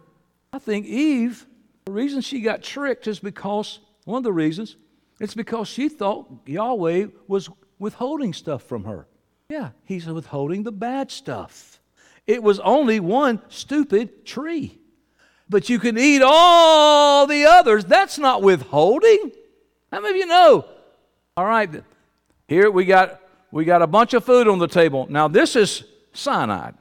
[0.52, 1.46] I think Eve,
[1.86, 4.76] the reason she got tricked is because, one of the reasons,
[5.20, 7.48] it's because she thought Yahweh was
[7.78, 9.06] withholding stuff from her.
[9.48, 11.80] Yeah, he's withholding the bad stuff.
[12.26, 14.78] It was only one stupid tree.
[15.48, 17.84] But you can eat all the others.
[17.84, 19.32] That's not withholding.
[19.92, 20.64] How many of you know?
[21.36, 21.82] All right,
[22.48, 23.20] here we got
[23.50, 25.06] we got a bunch of food on the table.
[25.08, 26.74] Now this is cyanide.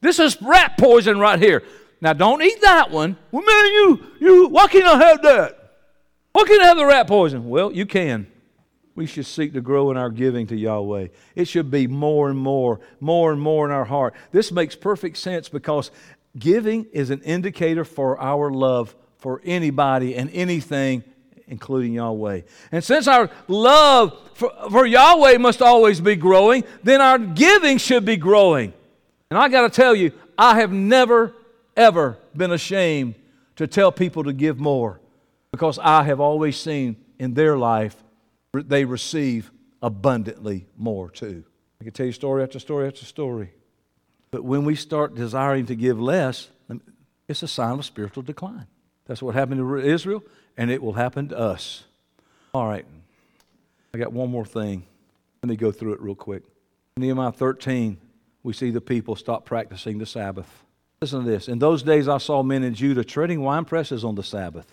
[0.00, 1.62] This is rat poison right here.
[2.00, 3.16] Now don't eat that one.
[3.32, 5.54] Well, man, you you why can't I have that?
[6.32, 7.48] Why can't I have the rat poison?
[7.48, 8.26] Well, you can.
[8.94, 11.06] we should seek to grow in our giving to Yahweh.
[11.36, 14.14] It should be more and more, more and more in our heart.
[14.32, 15.92] This makes perfect sense because
[16.36, 21.04] giving is an indicator for our love for anybody and anything,
[21.48, 22.42] including Yahweh.
[22.72, 28.04] And since our love for, for Yahweh must always be growing, then our giving should
[28.04, 28.72] be growing.
[29.30, 31.34] And I got to tell you, I have never,
[31.76, 33.14] ever been ashamed
[33.56, 35.00] to tell people to give more
[35.50, 37.96] because I have always seen in their life
[38.52, 39.50] they receive
[39.82, 41.44] abundantly more too.
[41.80, 43.52] I can tell you story after story after story.
[44.30, 46.48] But when we start desiring to give less,
[47.28, 48.66] it's a sign of spiritual decline.
[49.06, 50.22] That's what happened to Israel,
[50.58, 51.84] and it will happen to us.
[52.52, 52.84] All right.
[53.94, 54.84] I got one more thing.
[55.42, 56.42] Let me go through it real quick.
[56.96, 57.96] Nehemiah 13,
[58.42, 60.64] we see the people stop practicing the Sabbath.
[61.00, 61.48] Listen to this.
[61.48, 64.66] In those days, I saw men in Judah treading wine presses on the Sabbath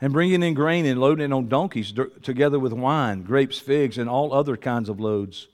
[0.00, 4.10] and bringing in grain and loading it on donkeys together with wine, grapes, figs, and
[4.10, 5.46] all other kinds of loads.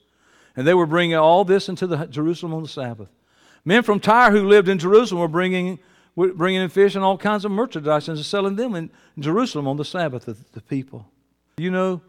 [0.55, 3.09] And they were bringing all this into the, Jerusalem on the Sabbath.
[3.63, 5.79] Men from Tyre who lived in Jerusalem were bringing,
[6.15, 8.89] bringing in fish and all kinds of merchandise and selling them in
[9.19, 11.07] Jerusalem on the Sabbath of the people.
[11.57, 12.01] You know,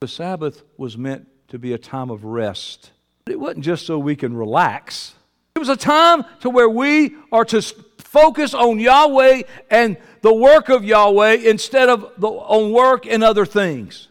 [0.00, 2.92] the Sabbath was meant to be a time of rest.
[3.28, 5.14] It wasn't just so we can relax.
[5.54, 7.60] It was a time to where we are to
[7.98, 13.46] focus on Yahweh and the work of Yahweh instead of the, on work and other
[13.46, 14.08] things.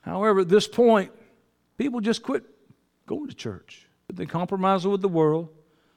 [0.00, 1.12] However, at this point,
[1.78, 2.44] people just quit
[3.06, 3.86] going to church.
[4.12, 5.48] They compromised with the world.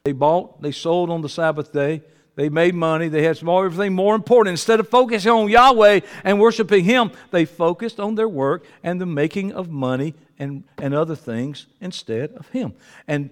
[0.03, 2.01] They bought, they sold on the Sabbath day.
[2.35, 3.09] They made money.
[3.09, 4.53] They had everything more important.
[4.53, 9.05] Instead of focusing on Yahweh and worshiping Him, they focused on their work and the
[9.05, 12.73] making of money and, and other things instead of Him.
[13.07, 13.29] And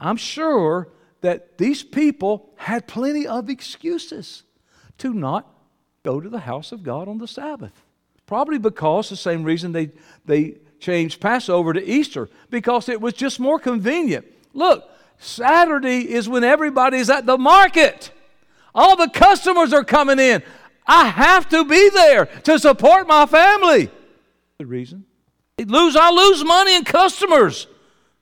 [0.00, 0.88] I'm sure
[1.20, 4.42] that these people had plenty of excuses
[4.98, 5.46] to not
[6.02, 7.72] go to the house of God on the Sabbath.
[8.24, 9.90] Probably because the same reason they,
[10.24, 14.24] they changed Passover to Easter, because it was just more convenient.
[14.54, 14.88] Look,
[15.18, 18.10] Saturday is when everybody's at the market.
[18.74, 20.42] All the customers are coming in.
[20.86, 23.90] I have to be there to support my family.
[24.58, 25.04] The reason.
[25.58, 27.66] Lose, I lose money and customers.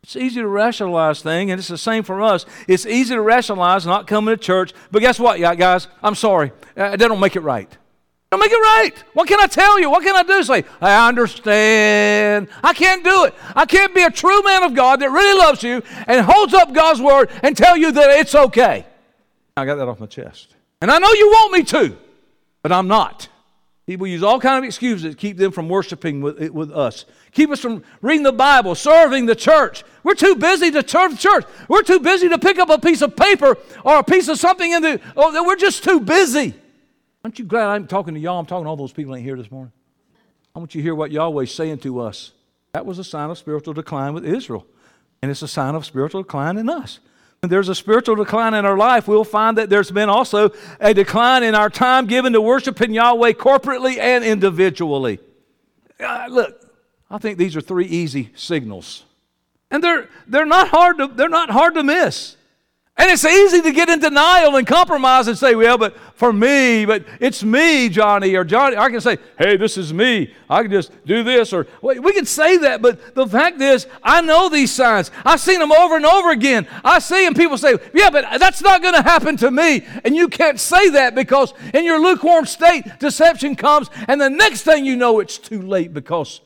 [0.02, 2.46] It's easy to rationalize thing, and it's the same for us.
[2.66, 5.88] It's easy to rationalize not coming to church, but guess what, guys?
[6.02, 6.52] I'm sorry.
[6.76, 7.70] Uh, they don't make it right.
[8.30, 8.92] Don't make it right.
[9.14, 9.90] What can I tell you?
[9.90, 10.42] What can I do?
[10.42, 12.48] Say, I understand.
[12.62, 13.34] I can't do it.
[13.56, 16.74] I can't be a true man of God that really loves you and holds up
[16.74, 18.86] God's word and tell you that it's okay.
[19.58, 20.54] I got that off my chest.
[20.80, 21.96] And I know you want me to,
[22.62, 23.28] but I'm not.
[23.86, 27.06] People use all kind of excuses to keep them from worshiping with, with us.
[27.32, 29.82] Keep us from reading the Bible, serving the church.
[30.02, 31.46] We're too busy to serve the church.
[31.68, 34.70] We're too busy to pick up a piece of paper or a piece of something
[34.70, 35.00] in the.
[35.16, 36.52] Oh, we're just too busy.
[37.24, 38.38] Aren't you glad I'm talking to y'all?
[38.38, 39.72] I'm talking to all those people ain't here this morning.
[40.54, 42.32] I want you to hear what Yahweh's saying to us.
[42.72, 44.66] That was a sign of spiritual decline with Israel,
[45.22, 46.98] and it's a sign of spiritual decline in us.
[47.40, 51.44] There's a spiritual decline in our life, we'll find that there's been also a decline
[51.44, 55.20] in our time given to worshiping Yahweh corporately and individually.
[56.00, 56.60] Uh, look,
[57.08, 59.04] I think these are three easy signals.
[59.70, 62.36] And they're, they're, not hard to, they're not hard to miss.
[63.00, 66.84] And it's easy to get in denial and compromise and say, well, but for me,
[66.84, 68.76] but it's me, Johnny, or Johnny.
[68.76, 70.34] I can say, hey, this is me.
[70.50, 74.20] I can just do this, or we can say that, but the fact is, I
[74.20, 75.12] know these signs.
[75.24, 76.66] I've seen them over and over again.
[76.84, 79.86] I see them, people say, yeah, but that's not going to happen to me.
[80.04, 84.62] And you can't say that because in your lukewarm state, deception comes, and the next
[84.62, 86.40] thing you know, it's too late because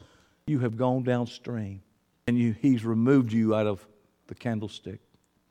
[0.47, 1.81] you have gone downstream
[2.27, 3.87] and you, he's removed you out of
[4.27, 5.01] the candlestick.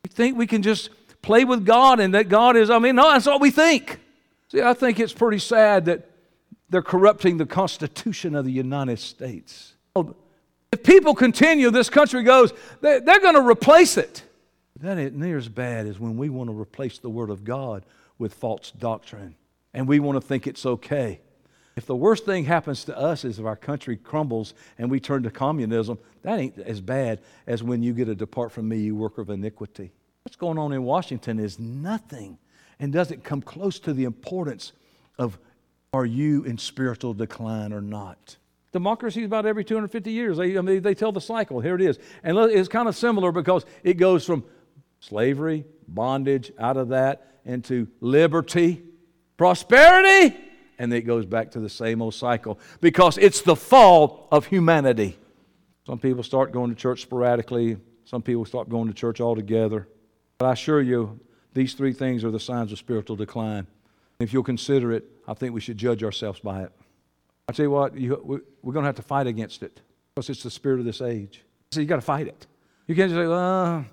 [0.03, 0.89] We think we can just
[1.21, 3.99] play with God and that God is, I mean, no, that's what we think.
[4.49, 6.09] See, I think it's pretty sad that
[6.69, 9.73] they're corrupting the Constitution of the United States.
[9.95, 14.23] If people continue, this country goes, they're going to replace it.
[14.79, 17.85] That ain't near as bad as when we want to replace the Word of God
[18.17, 19.35] with false doctrine
[19.73, 21.19] and we want to think it's okay.
[21.76, 25.24] If the worst thing happens to us is if our country crumbles and we turn
[25.24, 28.95] to communism, that ain't as bad as when you get a depart from me, you
[28.95, 29.91] worker of iniquity.
[30.24, 32.38] What's going on in Washington is nothing
[32.80, 34.74] and doesn't come close to the importance
[35.17, 35.38] of
[35.93, 38.38] are you in spiritual decline or not.
[38.72, 40.38] Democracy is about every 250 years.
[40.38, 41.59] They, I mean, they tell the cycle.
[41.59, 41.99] Here it is.
[42.24, 44.45] And it's kind of similar because it goes from
[44.99, 48.82] slavery, bondage, out of that, into liberty,
[49.36, 50.38] prosperity,
[50.82, 55.15] and it goes back to the same old cycle because it's the fall of humanity.
[55.86, 59.88] Some people start going to church sporadically, some people start going to church altogether.
[60.39, 61.19] But I assure you,
[61.53, 63.67] these three things are the signs of spiritual decline.
[64.19, 66.71] If you'll consider it, I think we should judge ourselves by it.
[67.47, 69.82] I tell you what, you, we're going to have to fight against it.
[70.15, 71.43] because it's the spirit of this age.
[71.71, 72.47] So you got to fight it.
[72.88, 73.86] You can't just say, well,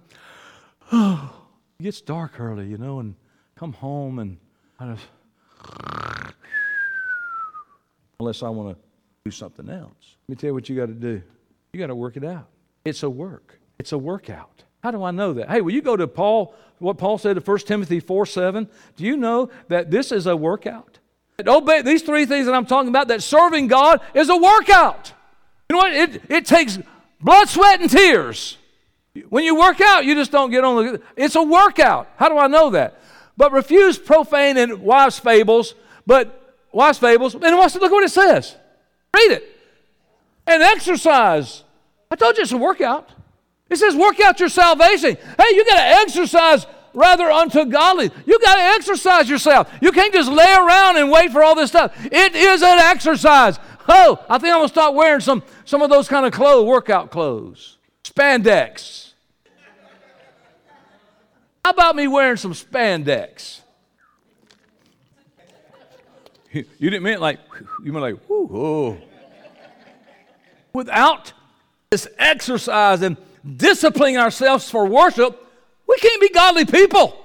[0.90, 1.34] oh,
[1.80, 3.14] it gets dark early, you know, and
[3.56, 4.38] come home and
[4.78, 6.17] kind of,
[8.20, 8.82] unless I want to
[9.24, 10.16] do something else.
[10.26, 11.22] Let me tell you what you got to do.
[11.72, 12.48] You got to work it out.
[12.84, 13.60] It's a work.
[13.78, 14.64] It's a workout.
[14.82, 15.48] How do I know that?
[15.48, 18.68] Hey, will you go to Paul, what Paul said to 1 Timothy 4 7?
[18.96, 20.98] Do you know that this is a workout?
[21.46, 25.12] Obey, these three things that I'm talking about, that serving God is a workout.
[25.70, 25.92] You know what?
[25.94, 26.78] It, it takes
[27.20, 28.58] blood, sweat, and tears.
[29.28, 31.02] When you work out, you just don't get on the.
[31.16, 32.08] It's a workout.
[32.16, 33.00] How do I know that?
[33.36, 36.37] But refuse profane and wives' fables, but
[36.72, 38.56] wives' fables, and look what it says.
[39.14, 39.56] Read it.
[40.46, 41.64] And exercise.
[42.10, 43.10] I told you it's a workout.
[43.68, 45.16] It says, work out your salvation.
[45.16, 48.10] Hey, you got to exercise rather unto godly.
[48.26, 49.70] You got to exercise yourself.
[49.80, 51.92] You can't just lay around and wait for all this stuff.
[52.04, 53.58] It is an exercise.
[53.88, 57.10] Oh, I think I'm gonna start wearing some some of those kind of clothes, workout
[57.10, 59.12] clothes, spandex.
[61.64, 63.57] How about me wearing some spandex?
[66.52, 67.40] You didn't mean it like
[67.84, 68.98] you mean like whoo, oh.
[70.72, 71.32] Without
[71.90, 73.16] this exercise and
[73.56, 75.44] disciplining ourselves for worship,
[75.86, 77.24] we can't be godly people.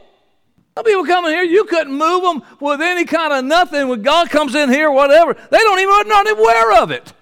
[0.76, 3.90] Some people come in here, you couldn't move them with any kind of nothing.
[3.90, 7.14] When God comes in here, whatever, they don't even not aware of it.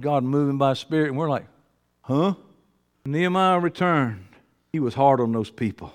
[0.00, 1.46] God moving by Spirit, and we're like,
[2.02, 2.34] huh?
[3.04, 4.26] Nehemiah returned.
[4.72, 5.92] He was hard on those people.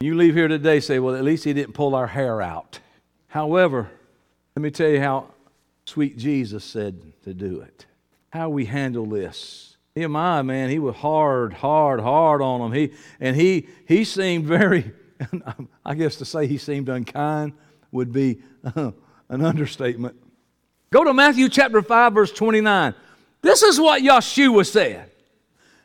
[0.00, 2.78] You leave here today, say, well, at least he didn't pull our hair out.
[3.28, 3.90] However,
[4.60, 5.24] let me tell you how
[5.86, 7.86] sweet Jesus said to do it.
[8.28, 9.78] How we handle this.
[9.96, 12.72] Nehemiah, man, he was hard, hard, hard on them.
[12.72, 14.92] He and he he seemed very
[15.86, 17.54] I guess to say he seemed unkind
[17.90, 18.42] would be
[18.74, 18.92] an
[19.30, 20.16] understatement.
[20.92, 22.92] Go to Matthew chapter 5, verse 29.
[23.40, 25.10] This is what Yeshua said.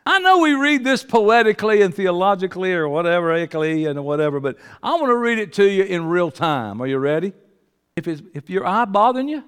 [0.05, 5.07] I know we read this poetically and theologically or whatever, and whatever, but I want
[5.11, 6.81] to read it to you in real time.
[6.81, 7.31] Are you ready?
[7.95, 9.43] If, it's, if your eye bothering you,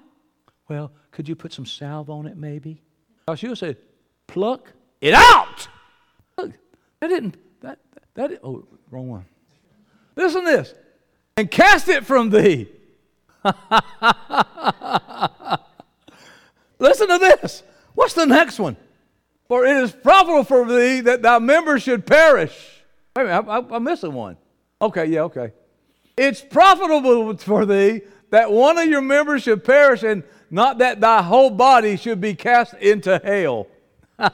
[0.68, 2.82] well, could you put some salve on it maybe?
[3.28, 3.76] Yeshua said,
[4.26, 5.68] pluck it out.
[6.36, 6.52] Look,
[7.00, 7.78] that didn't, that,
[8.14, 9.24] that, that oh, wrong one.
[10.16, 10.74] Listen to this.
[11.36, 12.68] And cast it from thee.
[16.78, 17.62] Listen to this.
[17.94, 18.76] What's the next one?
[19.46, 22.82] For it is profitable for thee that thy members should perish.
[23.14, 24.36] Wait a minute, I, I, I'm missing one.
[24.80, 25.52] Okay, yeah, okay.
[26.16, 31.22] It's profitable for thee that one of your members should perish, and not that thy
[31.22, 33.66] whole body should be cast into hell.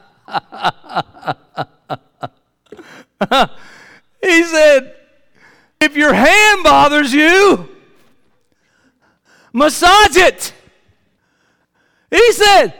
[4.22, 4.94] he said,
[5.80, 7.68] if your hand bothers you,
[9.52, 10.52] massage it.
[12.10, 12.74] He said,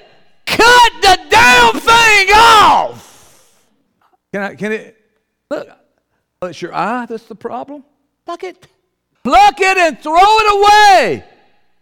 [0.47, 3.61] cut the damn thing off.
[4.33, 4.97] Can I, can it,
[5.51, 5.75] look, uh,
[6.43, 7.85] oh, it's your eye that's the problem?
[8.27, 8.67] Fuck it.
[9.25, 11.25] Pluck it and throw it away.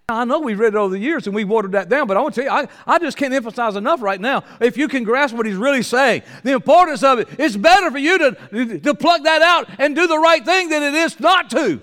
[0.08, 2.20] I know we've read it over the years and we've watered that down, but I
[2.20, 4.44] want to tell you, I, I just can't emphasize enough right now.
[4.60, 7.98] If you can grasp what he's really saying, the importance of it, it's better for
[7.98, 11.50] you to, to pluck that out and do the right thing than it is not
[11.50, 11.80] to.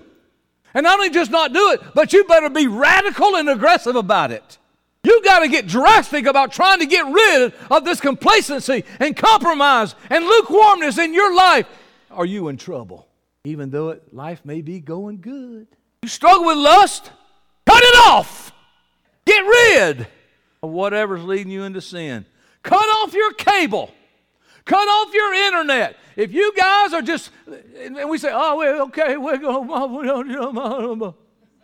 [0.72, 4.30] And not only just not do it, but you better be radical and aggressive about
[4.30, 4.58] it.
[5.02, 9.94] You got to get drastic about trying to get rid of this complacency and compromise
[10.08, 11.66] and lukewarmness in your life.
[12.10, 13.09] Are you in trouble?
[13.44, 15.66] Even though it, life may be going good.
[16.02, 17.10] You struggle with lust?
[17.66, 18.52] Cut it off.
[19.24, 20.06] Get rid
[20.62, 22.26] of whatever's leading you into sin.
[22.62, 23.90] Cut off your cable.
[24.64, 25.96] Cut off your internet.
[26.16, 27.30] If you guys are just,
[27.78, 31.14] and we say, oh, well, okay, we're going,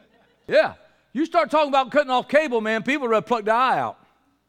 [0.49, 0.75] yeah.
[1.13, 3.99] You start talking about cutting off cable, man, people are pluck the eye out.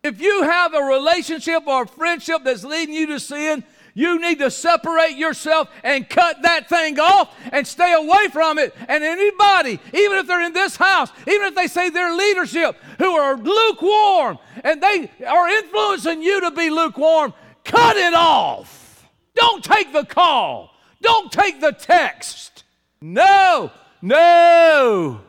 [0.03, 3.63] If you have a relationship or a friendship that's leading you to sin,
[3.97, 8.75] you need to separate yourself and cut that thing off and stay away from it.
[8.87, 13.15] And anybody, even if they're in this house, even if they say they're leadership, who
[13.15, 17.33] are lukewarm and they are influencing you to be lukewarm,
[17.63, 19.09] cut it off.
[19.33, 20.75] Don't take the call.
[21.01, 22.65] Don't take the text.
[23.01, 23.71] No,
[24.03, 25.21] no.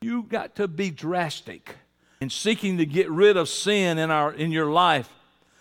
[0.00, 1.76] You got to be drastic
[2.20, 5.08] in seeking to get rid of sin in, our, in your life.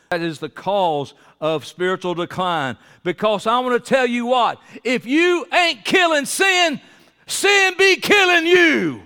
[0.09, 2.77] That is the cause of spiritual decline.
[3.03, 6.79] Because I want to tell you what, if you ain't killing sin,
[7.27, 9.01] sin be killing you.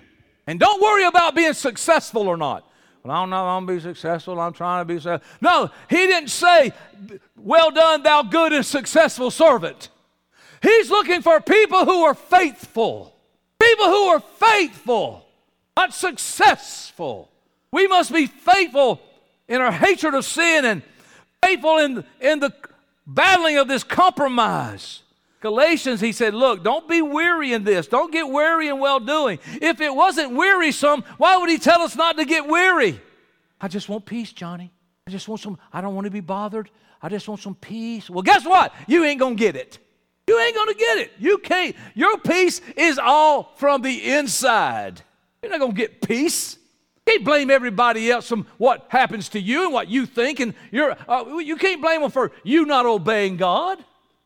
[0.47, 2.70] And don't worry about being successful or not.
[3.04, 4.39] Well, I don't know I'm going to be successful.
[4.39, 5.28] I'm trying to be successful.
[5.41, 6.74] No, he didn't say,
[7.38, 9.89] Well done, thou good and successful servant.
[10.62, 13.16] He's looking for people who are faithful.
[13.60, 15.26] People who are faithful,
[15.76, 17.30] not successful.
[17.72, 19.02] We must be faithful
[19.50, 20.82] in our hatred of sin and
[21.43, 22.54] faithful in, in the
[23.06, 25.02] battling of this compromise.
[25.41, 27.88] Galatians, he said, Look, don't be weary in this.
[27.88, 29.39] Don't get weary in well doing.
[29.62, 33.02] If it wasn't wearisome, why would he tell us not to get weary?
[33.60, 34.72] I just want peace, Johnny.
[35.08, 36.70] I just want some, I don't want to be bothered.
[37.02, 38.10] I just want some peace.
[38.10, 38.74] Well, guess what?
[38.88, 39.80] You ain't going to get it.
[40.28, 41.12] You ain't going to get it.
[41.18, 41.76] You can't.
[41.95, 45.02] Your peace is all from the inside.
[45.41, 46.59] You're not going to get peace.
[47.10, 50.53] You can't blame everybody else from what happens to you and what you think, and
[50.70, 53.84] you're, uh, you can't blame them for you not obeying God.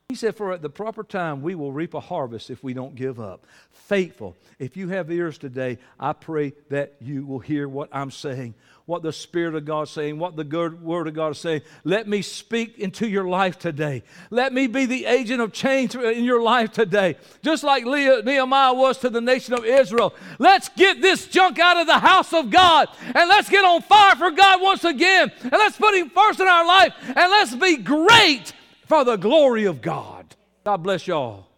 [0.10, 2.94] He said, For at the proper time, we will reap a harvest if we don't
[2.94, 3.48] give up.
[3.72, 4.36] Faithful.
[4.60, 8.54] If you have ears today, I pray that you will hear what I'm saying,
[8.86, 11.62] what the Spirit of God is saying, what the good Word of God is saying.
[11.84, 14.04] Let me speak into your life today.
[14.30, 18.98] Let me be the agent of change in your life today, just like Nehemiah was
[19.00, 20.14] to the nation of Israel.
[20.38, 24.16] Let's get this junk out of the house of God and let's get on fire
[24.16, 25.32] for God once again.
[25.42, 28.52] And let's put Him first in our life and let's be great
[28.88, 30.36] for the glory of God.
[30.66, 31.53] God bless y'all.